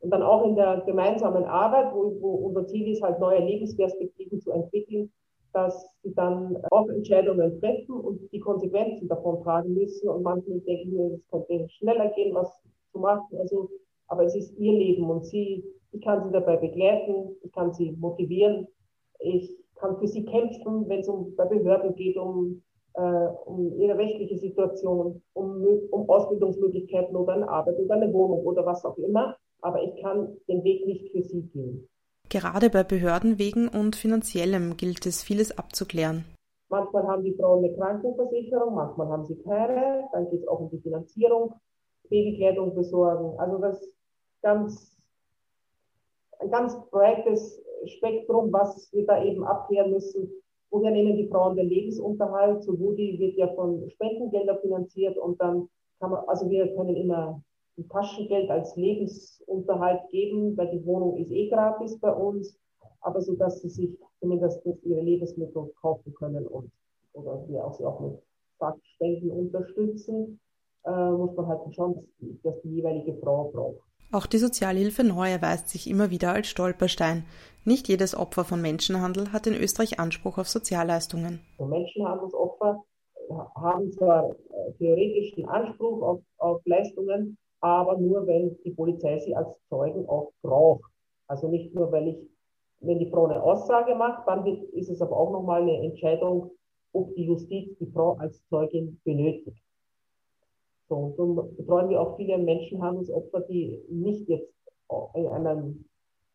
Und 0.00 0.10
dann 0.10 0.22
auch 0.22 0.44
in 0.44 0.56
der 0.56 0.82
gemeinsamen 0.86 1.44
Arbeit, 1.44 1.92
wo, 1.94 2.16
wo 2.20 2.34
unser 2.46 2.66
Ziel 2.66 2.88
ist, 2.90 3.02
halt 3.02 3.18
neue 3.18 3.40
Lebensperspektiven 3.44 4.40
zu 4.40 4.50
entwickeln, 4.52 5.10
dass 5.52 5.88
sie 6.02 6.14
dann 6.14 6.56
auch 6.70 6.88
Entscheidungen 6.88 7.58
treffen 7.60 7.94
und 7.94 8.30
die 8.30 8.40
Konsequenzen 8.40 9.08
davon 9.08 9.42
tragen 9.42 9.72
müssen. 9.72 10.08
Und 10.08 10.22
manchmal 10.22 10.60
denken 10.60 10.92
wir, 10.92 11.14
es 11.14 11.26
könnte 11.28 11.68
schneller 11.70 12.08
gehen, 12.10 12.34
was 12.34 12.62
zu 12.92 12.98
machen. 12.98 13.38
Also, 13.38 13.70
aber 14.08 14.24
es 14.24 14.34
ist 14.34 14.56
ihr 14.58 14.72
Leben 14.72 15.08
und 15.08 15.24
sie, 15.26 15.64
ich 15.92 16.00
kann 16.02 16.24
sie 16.24 16.32
dabei 16.32 16.56
begleiten, 16.56 17.36
ich 17.42 17.52
kann 17.52 17.72
sie 17.72 17.92
motivieren, 17.92 18.66
ich 19.20 19.56
kann 19.76 19.98
für 19.98 20.08
sie 20.08 20.24
kämpfen, 20.24 20.88
wenn 20.88 21.00
es 21.00 21.08
um 21.08 21.34
bei 21.36 21.44
Behörden 21.44 21.94
geht, 21.94 22.16
um, 22.16 22.62
äh, 22.94 23.00
um 23.44 23.78
ihre 23.78 23.96
rechtliche 23.96 24.38
Situation, 24.38 25.22
um, 25.34 25.66
um 25.90 26.08
Ausbildungsmöglichkeiten 26.08 27.14
oder 27.14 27.34
eine 27.34 27.48
Arbeit 27.48 27.78
oder 27.78 27.94
eine 27.94 28.12
Wohnung 28.12 28.44
oder 28.44 28.64
was 28.64 28.84
auch 28.84 28.96
immer. 28.98 29.36
Aber 29.62 29.82
ich 29.82 30.00
kann 30.02 30.36
den 30.48 30.62
Weg 30.64 30.86
nicht 30.86 31.10
für 31.12 31.22
sie 31.22 31.42
gehen. 31.42 31.88
Gerade 32.28 32.70
bei 32.70 32.82
Behördenwegen 32.82 33.68
und 33.68 33.96
Finanziellem 33.96 34.76
gilt 34.76 35.06
es, 35.06 35.22
vieles 35.22 35.56
abzuklären. 35.56 36.24
Manchmal 36.68 37.06
haben 37.06 37.22
die 37.22 37.34
Frauen 37.34 37.64
eine 37.64 37.74
Krankenversicherung, 37.74 38.74
manchmal 38.74 39.08
haben 39.08 39.24
sie 39.24 39.36
keine. 39.36 40.08
Dann 40.12 40.28
geht 40.30 40.40
es 40.40 40.48
auch 40.48 40.60
um 40.60 40.70
die 40.70 40.80
Finanzierung, 40.80 41.54
Babykleidung 42.10 42.74
besorgen. 42.74 43.38
Also 43.38 43.58
das 43.58 43.80
ganz, 44.46 44.96
ein 46.38 46.50
ganz 46.52 46.76
breites 46.90 47.60
Spektrum, 47.86 48.52
was 48.52 48.92
wir 48.92 49.04
da 49.04 49.22
eben 49.24 49.44
abklären 49.44 49.90
müssen. 49.90 50.30
Woher 50.70 50.92
nehmen 50.92 51.16
die 51.16 51.28
Frauen 51.28 51.56
den 51.56 51.68
Lebensunterhalt? 51.68 52.62
So 52.62 52.78
Woody 52.78 53.18
wird 53.18 53.36
ja 53.36 53.48
von 53.54 53.90
Spendengeldern 53.90 54.58
finanziert 54.60 55.18
und 55.18 55.40
dann 55.40 55.68
kann 55.98 56.12
man, 56.12 56.24
also 56.28 56.48
wir 56.48 56.74
können 56.76 56.94
immer 56.94 57.42
ein 57.76 57.88
Taschengeld 57.88 58.48
als 58.50 58.76
Lebensunterhalt 58.76 60.08
geben, 60.10 60.56
weil 60.56 60.70
die 60.70 60.84
Wohnung 60.86 61.16
ist 61.16 61.32
eh 61.32 61.48
gratis 61.48 61.98
bei 61.98 62.12
uns, 62.12 62.56
aber 63.00 63.20
so 63.20 63.34
dass 63.34 63.60
sie 63.62 63.68
sich 63.68 63.98
zumindest 64.20 64.64
ihre 64.84 65.00
Lebensmittel 65.00 65.72
kaufen 65.80 66.14
können 66.14 66.46
und 66.46 66.70
oder 67.14 67.42
wir 67.48 67.64
auch 67.64 67.74
sie 67.74 67.84
auch 67.84 67.98
mit 68.00 68.18
Sachspenden 68.60 69.30
unterstützen, 69.30 70.38
äh, 70.84 71.10
muss 71.10 71.34
man 71.34 71.46
halt 71.46 71.60
die, 72.20 72.38
dass 72.42 72.60
die 72.62 72.76
jeweilige 72.76 73.14
Frau 73.20 73.50
braucht. 73.50 73.86
Auch 74.12 74.26
die 74.26 74.38
Sozialhilfe 74.38 75.04
neu 75.04 75.28
erweist 75.30 75.68
sich 75.68 75.90
immer 75.90 76.10
wieder 76.10 76.32
als 76.32 76.46
Stolperstein. 76.46 77.24
Nicht 77.64 77.88
jedes 77.88 78.16
Opfer 78.16 78.44
von 78.44 78.62
Menschenhandel 78.62 79.32
hat 79.32 79.46
in 79.46 79.54
Österreich 79.54 79.98
Anspruch 79.98 80.38
auf 80.38 80.48
Sozialleistungen. 80.48 81.40
Menschenhandelsopfer 81.58 82.84
haben 83.56 83.90
zwar 83.92 84.30
äh, 84.30 84.72
theoretisch 84.78 85.34
den 85.34 85.48
Anspruch 85.48 86.02
auf, 86.02 86.20
auf 86.38 86.62
Leistungen, 86.64 87.36
aber 87.60 87.98
nur, 87.98 88.26
wenn 88.26 88.56
die 88.64 88.70
Polizei 88.70 89.18
sie 89.18 89.34
als 89.34 89.58
Zeugen 89.68 90.08
auch 90.08 90.30
braucht. 90.42 90.90
Also 91.26 91.48
nicht 91.48 91.74
nur, 91.74 91.90
weil 91.90 92.08
ich, 92.08 92.18
wenn 92.80 93.00
die 93.00 93.10
Frau 93.10 93.26
eine 93.26 93.42
Aussage 93.42 93.96
macht, 93.96 94.28
dann 94.28 94.46
ist 94.46 94.88
es 94.88 95.02
aber 95.02 95.16
auch 95.16 95.32
nochmal 95.32 95.62
eine 95.62 95.82
Entscheidung, 95.82 96.52
ob 96.92 97.14
die 97.16 97.24
Justiz 97.24 97.76
die 97.78 97.90
Frau 97.92 98.16
als 98.18 98.46
Zeugin 98.48 99.00
benötigt. 99.04 99.58
So, 100.88 100.96
und 100.96 101.16
so 101.16 101.52
betreuen 101.56 101.88
wir 101.90 102.00
auch 102.00 102.16
viele 102.16 102.38
Menschenhandelsopfer, 102.38 103.40
die 103.48 103.82
nicht 103.88 104.28
jetzt 104.28 104.52
in 105.14 105.26
einem 105.26 105.84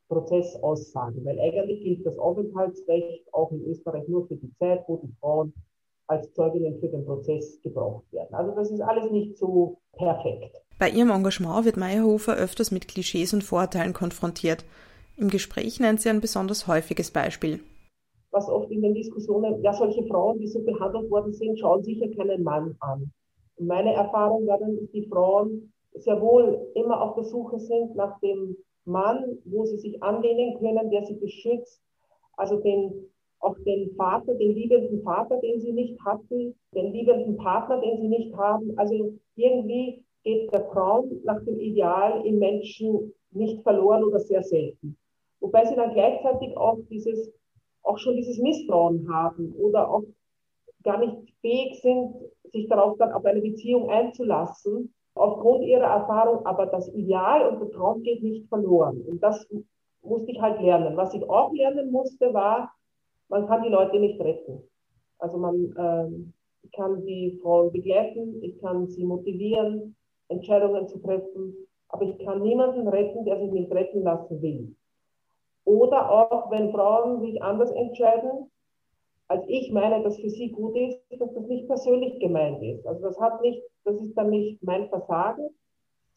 Prozess 0.10 0.56
aussagen, 0.62 1.24
weil 1.24 1.40
eigentlich 1.40 1.84
gilt 1.84 2.06
das 2.06 2.18
Aufenthaltsrecht 2.18 3.34
auch 3.34 3.52
in 3.52 3.64
Österreich 3.66 4.08
nur 4.10 4.28
für 4.28 4.36
die 4.36 4.54
Zeit, 4.60 4.84
wo 4.88 4.98
die 4.98 5.14
Frauen 5.22 5.54
als 6.08 6.34
Zeuginnen 6.34 6.78
für 6.82 6.90
den 6.90 7.06
Prozess 7.06 7.62
gebraucht 7.62 8.12
werden. 8.12 8.34
Also 8.34 8.52
das 8.54 8.70
ist 8.70 8.82
alles 8.82 9.10
nicht 9.10 9.38
so 9.38 9.78
perfekt. 9.94 10.54
Bei 10.78 10.90
ihrem 10.90 11.12
Engagement 11.12 11.64
wird 11.64 11.78
Meyerhofer 11.78 12.36
öfters 12.36 12.72
mit 12.72 12.90
Klischees 12.90 13.34
und 13.34 13.46
Vorurteilen 13.46 13.94
konfrontiert. 13.94 14.66
Im 15.16 15.30
Gespräch 15.30 15.80
nennt 15.80 16.02
sie 16.02 16.10
ein 16.10 16.20
besonders 16.20 16.68
häufiges 16.68 17.12
Beispiel. 17.12 17.62
Was 18.32 18.50
oft 18.50 18.70
in 18.72 18.82
den 18.82 18.94
Diskussionen, 18.94 19.62
ja, 19.62 19.74
solche 19.74 20.06
Frauen, 20.08 20.40
die 20.40 20.48
so 20.48 20.62
behandelt 20.64 21.10
worden 21.10 21.32
sind, 21.32 21.58
schauen 21.60 21.84
sicher 21.84 22.08
keinen 22.18 22.44
Mann 22.44 22.76
an. 22.80 23.12
Meine 23.62 23.94
Erfahrung 23.94 24.48
war 24.48 24.58
dann, 24.58 24.76
dass 24.76 24.90
die 24.92 25.06
Frauen 25.06 25.72
sehr 25.94 26.20
wohl 26.20 26.68
immer 26.74 27.02
auf 27.02 27.16
der 27.16 27.26
Suche 27.26 27.60
sind 27.60 27.96
nach 27.96 28.20
dem 28.20 28.58
Mann, 28.86 29.38
wo 29.46 29.66
sie 29.66 29.78
sich 29.78 30.02
anlehnen 30.02 30.58
können, 30.58 30.90
der 30.90 31.06
sie 31.06 31.14
beschützt, 31.14 31.82
also 32.38 32.60
den, 32.60 32.92
auch 33.40 33.56
den 33.66 33.94
Vater, 33.96 34.34
den 34.34 34.56
liebenden 34.56 35.04
Vater, 35.04 35.38
den 35.42 35.60
sie 35.60 35.74
nicht 35.74 36.00
hatten, 36.04 36.56
den 36.74 36.92
liebenden 36.92 37.38
Partner, 37.38 37.80
den 37.82 37.98
sie 37.98 38.08
nicht 38.08 38.36
haben. 38.36 38.74
Also 38.78 39.14
irgendwie 39.36 40.04
geht 40.24 40.52
der 40.52 40.68
Traum 40.72 41.22
nach 41.24 41.44
dem 41.44 41.60
Ideal 41.60 42.26
im 42.26 42.40
Menschen 42.40 43.14
nicht 43.32 43.62
verloren 43.62 44.04
oder 44.04 44.20
sehr 44.20 44.44
selten. 44.44 44.98
Wobei 45.40 45.66
sie 45.66 45.76
dann 45.76 45.94
gleichzeitig 45.94 46.58
auch 46.58 46.80
dieses, 46.90 47.32
auch 47.84 47.98
schon 47.98 48.16
dieses 48.16 48.40
Misstrauen 48.40 49.08
haben 49.12 49.54
oder 49.58 49.90
auch 49.90 50.04
gar 50.84 51.00
nicht 51.00 51.34
fähig 51.42 51.80
sind, 51.82 52.16
sich 52.52 52.68
darauf 52.68 52.98
dann 52.98 53.12
auf 53.12 53.26
eine 53.26 53.42
Beziehung 53.42 53.90
einzulassen, 53.90 54.94
aufgrund 55.14 55.64
ihrer 55.64 55.86
Erfahrung, 55.86 56.46
aber 56.46 56.68
das 56.68 56.88
Ideal 56.94 57.48
und 57.48 57.60
der 57.60 57.72
Traum 57.72 58.02
geht 58.04 58.24
nicht 58.24 58.48
verloren. 58.48 59.02
Und 59.08 59.22
das 59.22 59.46
musste 60.04 60.32
ich 60.32 60.42
halt 60.42 60.62
lernen. 60.62 60.96
Was 60.98 61.14
ich 61.14 61.28
auch 61.30 61.52
lernen 61.54 61.92
musste, 61.92 62.34
war, 62.34 62.72
man 63.30 63.48
kann 63.48 63.64
die 63.64 63.70
Leute 63.70 64.00
nicht 64.00 64.20
retten. 64.20 64.62
Also 65.20 65.38
man 65.38 65.74
ähm, 65.78 66.34
kann 66.76 67.06
die 67.06 67.40
Frauen 67.42 67.72
begleiten, 67.72 68.42
ich 68.42 68.60
kann 68.60 68.88
sie 68.88 69.04
motivieren, 69.04 69.96
Entscheidungen 70.30 70.88
zu 70.88 71.00
treffen. 71.00 71.56
Aber 71.90 72.04
ich 72.04 72.18
kann 72.20 72.42
niemanden 72.42 72.88
retten, 72.88 73.26
der 73.26 73.38
sich 73.40 73.52
nicht 73.52 73.72
retten 73.72 74.04
lassen 74.04 74.42
will. 74.42 74.76
Oder 75.66 76.10
auch, 76.10 76.50
wenn 76.50 76.72
Frauen 76.72 77.22
sich 77.22 77.42
anders 77.44 77.72
entscheiden, 77.72 78.50
als 79.32 79.46
ich 79.48 79.72
meine, 79.72 80.04
dass 80.04 80.20
für 80.20 80.30
sie 80.30 80.52
gut 80.52 80.76
ist, 80.76 81.00
dass 81.10 81.34
das 81.34 81.48
nicht 81.48 81.66
persönlich 81.66 82.20
gemeint 82.20 82.62
ist. 82.62 82.86
Also 82.86 83.02
das 83.02 83.18
hat 83.18 83.42
nicht, 83.42 83.64
das 83.86 83.96
ist 83.96 84.14
dann 84.16 84.30
nicht 84.30 84.62
mein 84.62 84.90
Versagen. 84.90 85.50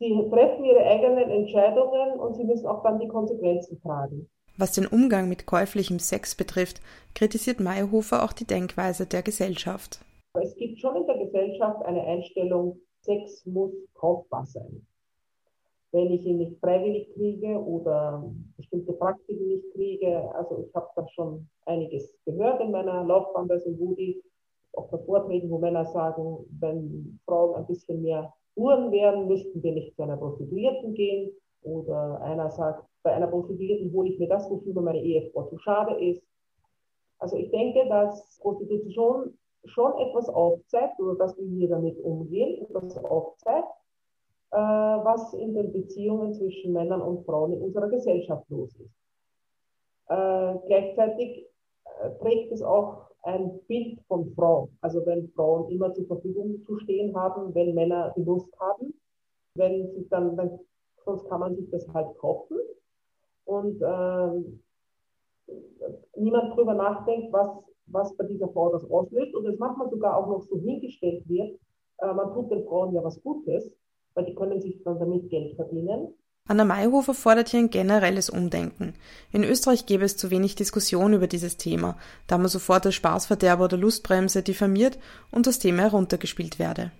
Sie 0.01 0.11
treffen 0.31 0.65
ihre 0.65 0.83
eigenen 0.83 1.31
Entscheidungen 1.31 2.19
und 2.19 2.35
sie 2.35 2.43
müssen 2.43 2.67
auch 2.67 2.83
dann 2.83 2.99
die 2.99 3.07
Konsequenzen 3.07 3.81
tragen. 3.81 4.29
Was 4.59 4.73
den 4.73 4.87
Umgang 4.87 5.29
mit 5.29 5.47
käuflichem 5.47 6.01
Sex 6.01 6.35
betrifft, 6.35 6.81
kritisiert 7.15 7.61
Meyerhofer 7.61 8.25
auch 8.25 8.33
die 8.33 8.47
Denkweise 8.47 9.07
der 9.07 9.23
Gesellschaft. 9.23 10.01
Es 10.41 10.57
gibt 10.57 10.81
schon 10.81 10.97
in 10.97 11.07
der 11.07 11.19
Gesellschaft 11.19 11.85
eine 11.85 12.03
Einstellung, 12.03 12.81
Sex 13.03 13.47
muss 13.47 13.71
kaufbar 13.95 14.45
sein. 14.47 14.85
Wenn 15.95 16.11
ich 16.11 16.27
ihn 16.27 16.39
nicht 16.39 16.59
freiwillig 16.59 17.09
kriege 17.15 17.57
oder 17.57 18.29
bestimmte 18.57 18.93
Praktiken 18.95 19.47
nicht 19.47 19.73
kriege, 19.75 20.29
also 20.35 20.65
ich 20.67 20.75
habe 20.75 20.89
da 20.97 21.07
schon 21.11 21.49
einiges 21.67 22.19
gehört 22.25 22.61
in 22.61 22.73
meiner 22.73 23.05
Laufbahn 23.05 23.47
bei 23.47 23.61
Woody, 23.65 24.21
auch 24.73 24.89
bei 24.89 24.99
Vorträgen, 24.99 25.49
wo 25.51 25.59
Männer 25.59 25.85
sagen, 25.87 26.47
wenn 26.59 27.21
Frauen 27.25 27.55
ein 27.55 27.67
bisschen 27.69 28.03
mehr 28.03 28.35
Uhren 28.57 28.91
wären, 28.91 29.29
müssten 29.29 29.63
wir 29.63 29.73
nicht 29.73 29.95
zu 29.95 30.03
einer 30.03 30.17
Prostituierten 30.17 30.95
gehen. 30.95 31.31
Oder 31.63 32.21
einer 32.23 32.51
sagt, 32.51 32.85
bei 33.05 33.13
einer 33.13 33.29
Prostituierten 33.29 33.93
hole 33.93 34.11
ich 34.11 34.19
mir 34.19 34.29
das, 34.29 34.51
wofür 34.51 34.75
meine 34.83 35.01
Ehefrau 35.01 35.45
zu 35.45 35.59
schade 35.59 35.95
ist. 36.05 36.25
Also 37.21 37.37
ich 37.37 37.53
denke, 37.53 37.89
dass 37.89 38.41
Prostitution 38.41 39.39
schon 39.67 39.97
etwas 39.99 40.29
aufzeigt 40.29 40.99
oder 40.99 41.15
dass 41.15 41.39
wir 41.39 41.47
hier 41.47 41.69
damit 41.69 42.01
umgehen, 42.01 42.63
etwas 42.63 42.97
aufzeigt, 43.05 43.69
was 44.57 45.35
in 45.35 45.55
den 45.55 45.73
Beziehungen 45.73 46.33
zwischen 46.33 46.73
Männern 46.73 47.03
und 47.03 47.25
Frauen 47.25 47.53
in 47.53 47.63
unserer 47.63 47.89
Gesellschaft 47.89 48.49
los 48.51 48.75
ist. 48.77 48.95
Äh, 50.09 50.55
gleichzeitig 50.67 51.47
äh, 51.85 52.11
trägt 52.21 52.53
es 52.53 52.63
auch 52.63 53.09
ein 53.23 53.59
Bild 53.67 54.01
von 54.07 54.33
Frau. 54.35 54.69
Also 54.81 55.05
wenn 55.07 55.29
Frauen 55.31 55.71
immer 55.71 55.93
zur 55.95 56.07
Verfügung 56.07 56.63
zu 56.67 56.79
stehen 56.79 57.17
haben, 57.17 57.55
wenn 57.55 57.75
Männer 57.75 58.13
die 58.17 58.23
Lust 58.23 58.49
haben, 58.61 58.95
wenn 59.55 59.91
sie 59.93 60.07
dann, 60.09 60.37
dann 60.37 60.59
sonst 61.05 61.29
kann 61.29 61.41
man 61.41 61.57
sich 61.57 61.71
das 61.71 61.89
halt 61.95 62.17
kaufen 62.19 62.59
und 63.45 63.81
äh, 63.81 64.43
niemand 66.17 66.57
drüber 66.57 66.75
nachdenkt, 66.75 67.33
was 67.33 67.49
was 67.87 68.17
bei 68.17 68.25
dieser 68.25 68.49
Frau 68.49 68.73
das 68.73 68.89
auslöst 68.91 69.35
und 69.35 69.47
es 69.47 69.59
manchmal 69.59 69.89
sogar 69.91 70.17
auch 70.17 70.27
noch 70.27 70.43
so 70.43 70.59
hingestellt 70.59 71.29
wird, 71.29 71.59
äh, 71.99 72.13
man 72.13 72.33
tut 72.33 72.51
den 72.51 72.65
Frauen 72.65 72.95
ja 72.95 73.03
was 73.03 73.23
Gutes, 73.23 73.77
weil 74.15 74.25
die 74.27 74.35
können 74.35 74.61
sich 74.61 74.83
dann 74.85 74.99
damit 74.99 75.29
Geld 75.31 75.57
verdienen. 75.57 76.15
Anna 76.47 76.65
Mayhofer 76.65 77.15
fordert 77.15 77.49
hier 77.49 77.61
ein 77.61 77.71
generelles 77.71 78.29
Umdenken. 78.29 78.95
In 79.33 79.45
Österreich 79.45 79.87
gäbe 79.87 80.05
es 80.05 80.19
zu 80.19 80.31
wenig 80.31 80.55
Diskussion 80.55 81.15
über 81.15 81.27
dieses 81.27 81.57
Thema, 81.57 81.97
da 82.27 82.37
man 82.37 82.49
sofort 82.49 82.85
als 82.85 82.97
Spaßverderber 82.97 83.65
oder 83.65 83.79
Lustbremse 83.79 84.43
diffamiert 84.43 84.99
und 85.33 85.47
das 85.47 85.59
Thema 85.59 85.85
heruntergespielt 85.85 86.59
werde. 86.59 86.93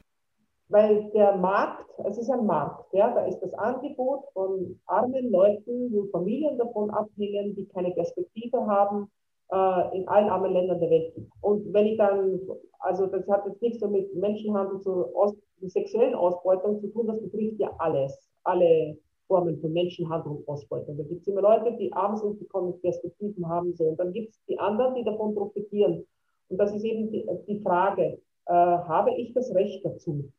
weil 0.69 1.11
der 1.13 1.37
Markt, 1.37 1.85
es 2.09 2.19
ist 2.19 2.31
ein 2.31 2.47
Markt, 2.47 2.93
ja, 2.93 3.13
da 3.15 3.27
ist 3.27 3.39
das 3.41 3.53
Angebot 3.55 4.25
von 4.33 4.81
armen 4.87 5.31
Leuten, 5.31 5.93
wo 5.93 6.07
Familien 6.11 6.57
davon 6.59 6.91
abhängen, 6.91 7.55
die 7.55 7.69
keine 7.69 7.91
Perspektive 7.93 8.67
haben, 8.67 9.11
äh, 9.51 9.97
in 9.97 10.09
allen 10.09 10.29
armen 10.29 10.53
Ländern 10.53 10.81
der 10.81 10.91
Welt. 10.91 11.15
Und 11.41 11.73
wenn 11.73 11.87
ich 11.87 11.99
dann, 11.99 12.41
also 12.81 13.07
das 13.07 13.27
hat 13.29 13.47
jetzt 13.47 13.63
nichts 13.63 13.81
so 13.81 13.89
mit 13.89 14.15
Menschenhandel, 14.15 14.81
zu 14.81 15.15
aus, 15.15 15.35
sexuellen 15.61 16.15
Ausbeutung 16.15 16.81
zu 16.81 16.89
tun, 16.89 17.07
das 17.07 17.21
betrifft 17.21 17.59
ja 17.59 17.71
alles, 17.79 18.31
alle 18.43 18.99
Formen 19.27 19.59
von 19.61 19.73
Menschenhandel 19.73 20.33
und 20.33 20.49
Ausbeutung. 20.49 20.97
Da 20.99 21.05
gibt 21.05 21.23
es 21.23 21.29
immer 21.29 21.41
Leute, 21.41 21.77
die 21.79 21.93
arm 21.93 22.17
sind, 22.17 22.41
die 22.41 22.47
keine 22.47 22.73
Perspektiven 22.73 23.49
haben. 23.49 23.75
So. 23.75 23.85
Und 23.85 23.99
dann 23.99 24.13
gibt 24.13 24.33
es 24.33 24.45
die 24.47 24.59
anderen, 24.59 24.95
die 24.95 25.05
davon 25.05 25.35
profitieren. 25.35 26.05
Und 26.49 26.59
das 26.59 26.75
ist 26.75 26.85
eben 26.85 27.11
die, 27.11 27.27
die 27.49 27.61
Frage, 27.61 28.19
äh, 28.47 28.53
habe 28.53 29.15
ich 29.17 29.33
das 29.33 29.55
Recht 29.55 29.85
dazu? 29.85 30.31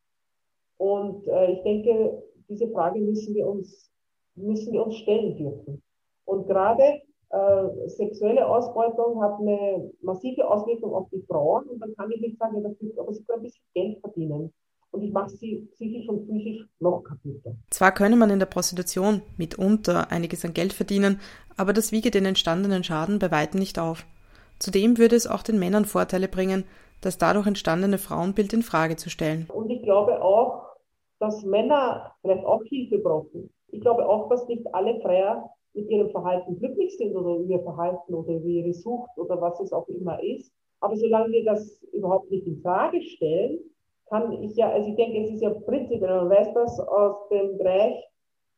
Und 0.77 1.27
äh, 1.27 1.53
ich 1.53 1.63
denke, 1.63 2.21
diese 2.47 2.67
Frage 2.69 2.99
müssen 2.99 3.33
wir 3.33 3.47
uns, 3.47 3.91
müssen 4.35 4.73
wir 4.73 4.85
uns 4.85 4.97
stellen 4.97 5.35
dürfen. 5.37 5.81
Und 6.25 6.47
gerade 6.47 7.01
äh, 7.35 7.89
sexuelle 7.89 8.47
Ausbeutung 8.47 9.21
hat 9.21 9.39
eine 9.39 9.91
massive 10.01 10.49
Auswirkung 10.49 10.93
auf 10.93 11.09
die 11.11 11.21
Frauen. 11.27 11.65
Und 11.67 11.79
dann 11.79 11.93
kann 11.95 12.09
ich 12.11 12.21
nicht 12.21 12.37
sagen, 12.37 12.55
ja, 12.55 12.69
das 12.69 12.77
aber 12.97 13.13
sie 13.13 13.23
können 13.23 13.39
ein 13.39 13.43
bisschen 13.43 13.65
Geld 13.73 13.99
verdienen. 13.99 14.53
Und 14.91 15.01
ich 15.03 15.11
mache 15.11 15.29
sie 15.29 15.67
psychisch 15.73 16.07
und 16.07 16.25
physisch 16.25 16.65
noch 16.79 17.03
kaputter. 17.03 17.55
Zwar 17.69 17.91
könne 17.91 18.15
man 18.15 18.29
in 18.29 18.39
der 18.39 18.45
Prostitution 18.45 19.21
mitunter 19.35 20.09
einiges 20.09 20.45
an 20.45 20.53
Geld 20.53 20.71
verdienen, 20.71 21.19
aber 21.57 21.73
das 21.73 21.91
wiege 21.91 22.11
den 22.11 22.25
entstandenen 22.25 22.85
Schaden 22.85 23.19
bei 23.19 23.29
weitem 23.29 23.59
nicht 23.59 23.77
auf. 23.77 24.05
Zudem 24.57 24.97
würde 24.97 25.17
es 25.17 25.27
auch 25.27 25.43
den 25.43 25.59
Männern 25.59 25.83
Vorteile 25.83 26.29
bringen, 26.29 26.63
das 27.01 27.17
dadurch 27.17 27.47
entstandene 27.47 27.97
Frauenbild 27.97 28.53
in 28.53 28.63
Frage 28.63 28.95
zu 28.95 29.09
stellen. 29.09 29.47
Und 29.53 29.69
ich 29.69 29.83
glaube 29.83 30.21
auch, 30.21 30.63
dass 31.19 31.43
Männer 31.43 32.15
vielleicht 32.21 32.45
auch 32.45 32.63
Hilfe 32.63 32.99
brauchen. 32.99 33.49
Ich 33.67 33.81
glaube 33.81 34.07
auch, 34.07 34.29
dass 34.29 34.47
nicht 34.47 34.73
alle 34.73 35.01
Freier 35.01 35.49
mit 35.75 35.89
ihrem 35.89 36.09
Verhalten 36.09 36.57
glücklich 36.57 36.97
sind 36.97 37.15
oder 37.15 37.41
ihr 37.43 37.59
Verhalten 37.61 38.13
oder 38.13 38.33
über 38.33 38.47
ihre 38.47 38.73
Sucht 38.73 39.11
oder 39.17 39.39
was 39.41 39.59
es 39.59 39.73
auch 39.73 39.87
immer 39.87 40.21
ist. 40.23 40.51
Aber 40.79 40.95
solange 40.95 41.31
wir 41.31 41.45
das 41.45 41.83
überhaupt 41.93 42.31
nicht 42.31 42.47
in 42.47 42.61
Frage 42.61 43.01
stellen, 43.01 43.59
kann 44.07 44.31
ich 44.43 44.55
ja, 44.55 44.69
also 44.71 44.89
ich 44.89 44.95
denke, 44.95 45.23
es 45.23 45.31
ist 45.31 45.41
ja 45.41 45.49
prinzipiell, 45.49 46.15
man 46.15 46.29
weiß 46.29 46.53
das 46.53 46.79
aus 46.79 47.27
dem 47.29 47.57
Bereich 47.57 48.03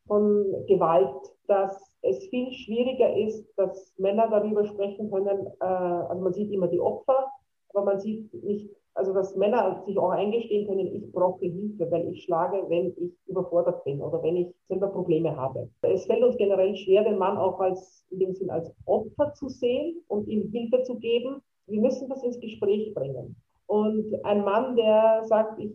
von 0.08 0.66
Gewalt, 0.68 1.16
dass 1.48 1.94
es 2.02 2.28
viel 2.28 2.52
schwieriger 2.52 3.16
ist, 3.16 3.48
dass 3.58 3.94
Männer 3.98 4.30
darüber 4.30 4.66
sprechen 4.66 5.10
können. 5.12 5.48
Äh, 5.60 5.66
also 5.66 6.22
man 6.22 6.34
sieht 6.34 6.52
immer 6.52 6.68
die 6.68 6.80
Opfer, 6.80 7.28
aber 7.70 7.86
man 7.86 8.00
sieht 8.00 8.34
nicht 8.44 8.70
also 8.98 9.14
dass 9.14 9.36
Männer 9.36 9.84
sich 9.86 9.98
auch 9.98 10.10
eingestehen 10.10 10.68
können, 10.68 10.88
ich 10.88 11.12
brauche 11.12 11.46
Hilfe, 11.46 11.90
weil 11.92 12.12
ich 12.12 12.24
schlage, 12.24 12.64
wenn 12.68 12.94
ich 12.98 13.14
überfordert 13.28 13.84
bin 13.84 14.02
oder 14.02 14.22
wenn 14.24 14.36
ich 14.36 14.48
selber 14.68 14.88
Probleme 14.88 15.36
habe. 15.36 15.70
Es 15.84 16.08
fällt 16.08 16.24
uns 16.24 16.36
generell 16.38 16.76
schwer, 16.76 17.04
den 17.04 17.20
Mann 17.20 17.38
auch 17.38 17.60
als, 17.60 18.04
in 18.10 18.20
dem 18.20 18.34
Sinn 18.34 18.50
als 18.50 18.74
Opfer 18.86 19.34
zu 19.36 19.50
sehen 19.50 20.02
und 20.08 20.28
ihm 20.28 20.50
Hilfe 20.52 20.82
zu 20.82 20.98
geben. 20.98 21.42
Wir 21.68 21.80
müssen 21.80 22.10
das 22.10 22.24
ins 22.24 22.40
Gespräch 22.40 22.92
bringen. 22.96 23.36
Und 23.68 24.14
ein 24.26 24.44
Mann, 24.44 24.76
der 24.76 25.22
sagt, 25.26 25.60
ich 25.60 25.72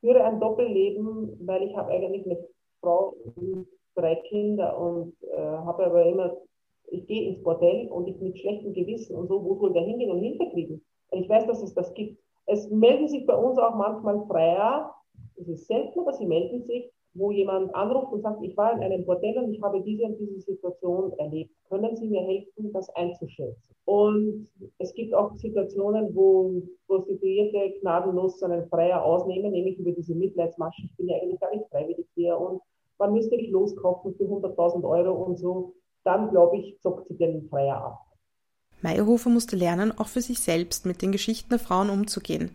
führe 0.00 0.24
ein 0.24 0.40
Doppelleben, 0.40 1.36
weil 1.46 1.64
ich 1.64 1.76
habe 1.76 1.92
eigentlich 1.92 2.24
eine 2.24 2.38
Frau 2.80 3.14
und 3.36 3.66
drei 3.94 4.14
Kinder 4.16 4.78
und 4.80 5.14
äh, 5.22 5.36
habe 5.36 5.84
aber 5.84 6.06
immer, 6.06 6.34
ich 6.86 7.06
gehe 7.06 7.28
ins 7.28 7.42
Bordell 7.42 7.88
und 7.88 8.08
ich 8.08 8.18
mit 8.20 8.38
schlechtem 8.38 8.72
Gewissen 8.72 9.16
und 9.16 9.28
so, 9.28 9.44
wo 9.44 9.54
soll 9.56 9.74
der 9.74 9.82
hingehen 9.82 10.10
und 10.10 10.20
Hilfe 10.20 10.48
kriegen? 10.50 10.80
Ich 11.10 11.28
weiß, 11.28 11.46
dass 11.46 11.62
es 11.62 11.74
das 11.74 11.92
gibt. 11.94 12.23
Es 12.46 12.68
melden 12.70 13.08
sich 13.08 13.26
bei 13.26 13.36
uns 13.36 13.58
auch 13.58 13.74
manchmal 13.74 14.26
Freier, 14.26 14.94
es 15.36 15.48
ist 15.48 15.66
selten, 15.66 16.00
aber 16.00 16.12
sie 16.12 16.26
melden 16.26 16.62
sich, 16.62 16.90
wo 17.14 17.30
jemand 17.30 17.74
anruft 17.74 18.12
und 18.12 18.22
sagt, 18.22 18.42
ich 18.42 18.56
war 18.56 18.72
in 18.72 18.82
einem 18.82 19.04
Bordell 19.04 19.38
und 19.38 19.52
ich 19.52 19.62
habe 19.62 19.80
diese 19.82 20.04
und 20.04 20.18
diese 20.18 20.40
Situation 20.40 21.12
erlebt. 21.18 21.50
Können 21.68 21.96
Sie 21.96 22.08
mir 22.08 22.22
helfen, 22.22 22.72
das 22.72 22.90
einzuschätzen? 22.96 23.62
Und 23.86 24.48
es 24.78 24.94
gibt 24.94 25.14
auch 25.14 25.34
Situationen, 25.34 26.14
wo 26.14 26.62
Prostituierte 26.86 27.78
gnadenlos 27.80 28.42
einen 28.42 28.66
Freier 28.68 29.04
ausnehmen, 29.04 29.52
nämlich 29.52 29.78
über 29.78 29.92
diese 29.92 30.14
Mitleidsmasche. 30.14 30.82
Ich 30.84 30.96
bin 30.96 31.08
ja 31.08 31.16
eigentlich 31.16 31.40
gar 31.40 31.54
nicht 31.54 31.68
freiwillig 31.70 32.06
hier 32.14 32.38
und 32.38 32.60
man 32.98 33.12
müsste 33.12 33.36
dich 33.36 33.50
loskaufen 33.50 34.14
für 34.14 34.24
100.000 34.24 34.88
Euro 34.88 35.24
und 35.24 35.38
so. 35.38 35.74
Dann, 36.04 36.30
glaube 36.30 36.58
ich, 36.58 36.78
zockt 36.80 37.08
sie 37.08 37.16
den 37.16 37.48
Freier 37.48 37.76
ab. 37.76 38.03
Meyerhofer 38.84 39.30
musste 39.30 39.56
lernen, 39.56 39.98
auch 39.98 40.08
für 40.08 40.20
sich 40.20 40.40
selbst 40.40 40.84
mit 40.84 41.00
den 41.00 41.10
Geschichten 41.10 41.48
der 41.48 41.58
Frauen 41.58 41.88
umzugehen. 41.88 42.50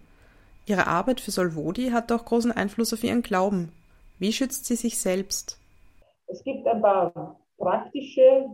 Ihre 0.67 0.85
Arbeit 0.85 1.19
für 1.19 1.31
Solvodi 1.31 1.89
hatte 1.89 2.13
auch 2.13 2.23
großen 2.23 2.51
Einfluss 2.51 2.93
auf 2.93 3.03
ihren 3.03 3.23
Glauben. 3.23 3.71
Wie 4.19 4.31
schützt 4.31 4.65
sie 4.65 4.75
sich 4.75 4.99
selbst? 4.99 5.59
Es 6.27 6.43
gibt 6.43 6.67
ein 6.67 6.81
paar 6.83 7.39
praktische 7.57 8.45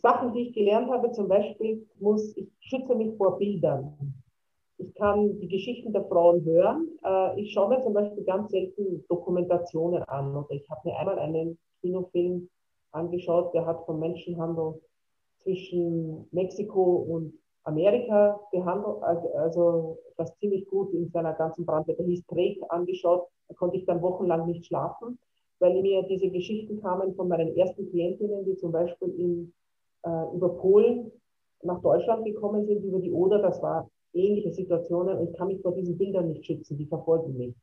Sachen, 0.00 0.32
die 0.32 0.48
ich 0.48 0.54
gelernt 0.54 0.90
habe. 0.90 1.12
Zum 1.12 1.28
Beispiel 1.28 1.86
muss 2.00 2.34
ich 2.34 2.48
schütze 2.60 2.94
mich 2.94 3.14
vor 3.18 3.38
Bildern. 3.38 4.14
Ich 4.78 4.94
kann 4.94 5.38
die 5.38 5.48
Geschichten 5.48 5.92
der 5.92 6.06
Frauen 6.06 6.42
hören. 6.46 6.88
Äh, 7.04 7.42
ich 7.42 7.52
schaue 7.52 7.68
mir 7.68 7.82
zum 7.82 7.92
Beispiel 7.92 8.24
ganz 8.24 8.50
selten 8.50 9.04
Dokumentationen 9.08 10.02
an. 10.04 10.34
Oder 10.34 10.52
ich 10.52 10.68
habe 10.70 10.88
mir 10.88 10.98
einmal 10.98 11.18
einen 11.18 11.58
Kinofilm 11.82 12.48
angeschaut, 12.92 13.52
der 13.52 13.66
hat 13.66 13.84
vom 13.84 14.00
Menschenhandel 14.00 14.80
zwischen 15.42 16.26
Mexiko 16.32 17.06
und 17.08 17.34
Amerika 17.64 18.40
behandelt, 18.50 19.02
also 19.36 19.98
das 20.16 20.36
ziemlich 20.38 20.66
gut 20.66 20.92
in 20.92 21.08
seiner 21.10 21.32
ganzen 21.34 21.64
Brandwehr. 21.64 21.96
Der 21.96 22.06
hieß 22.06 22.26
Drake 22.26 22.70
angeschaut, 22.70 23.28
da 23.48 23.54
konnte 23.54 23.76
ich 23.76 23.86
dann 23.86 24.02
wochenlang 24.02 24.46
nicht 24.46 24.66
schlafen, 24.66 25.18
weil 25.60 25.80
mir 25.80 26.02
diese 26.04 26.30
Geschichten 26.30 26.80
kamen 26.80 27.14
von 27.14 27.28
meinen 27.28 27.56
ersten 27.56 27.88
Klientinnen, 27.90 28.44
die 28.44 28.56
zum 28.56 28.72
Beispiel 28.72 29.08
in, 29.10 29.52
äh, 30.04 30.34
über 30.34 30.56
Polen 30.56 31.12
nach 31.62 31.80
Deutschland 31.80 32.24
gekommen 32.24 32.66
sind, 32.66 32.84
über 32.84 32.98
die 32.98 33.12
Oder. 33.12 33.40
Das 33.40 33.62
war 33.62 33.88
ähnliche 34.12 34.52
Situationen 34.52 35.18
und 35.18 35.30
ich 35.30 35.36
kann 35.36 35.48
mich 35.48 35.62
vor 35.62 35.72
diesen 35.72 35.96
Bildern 35.96 36.28
nicht 36.28 36.44
schützen, 36.44 36.76
die 36.76 36.86
verfolgen 36.86 37.36
mich. 37.36 37.54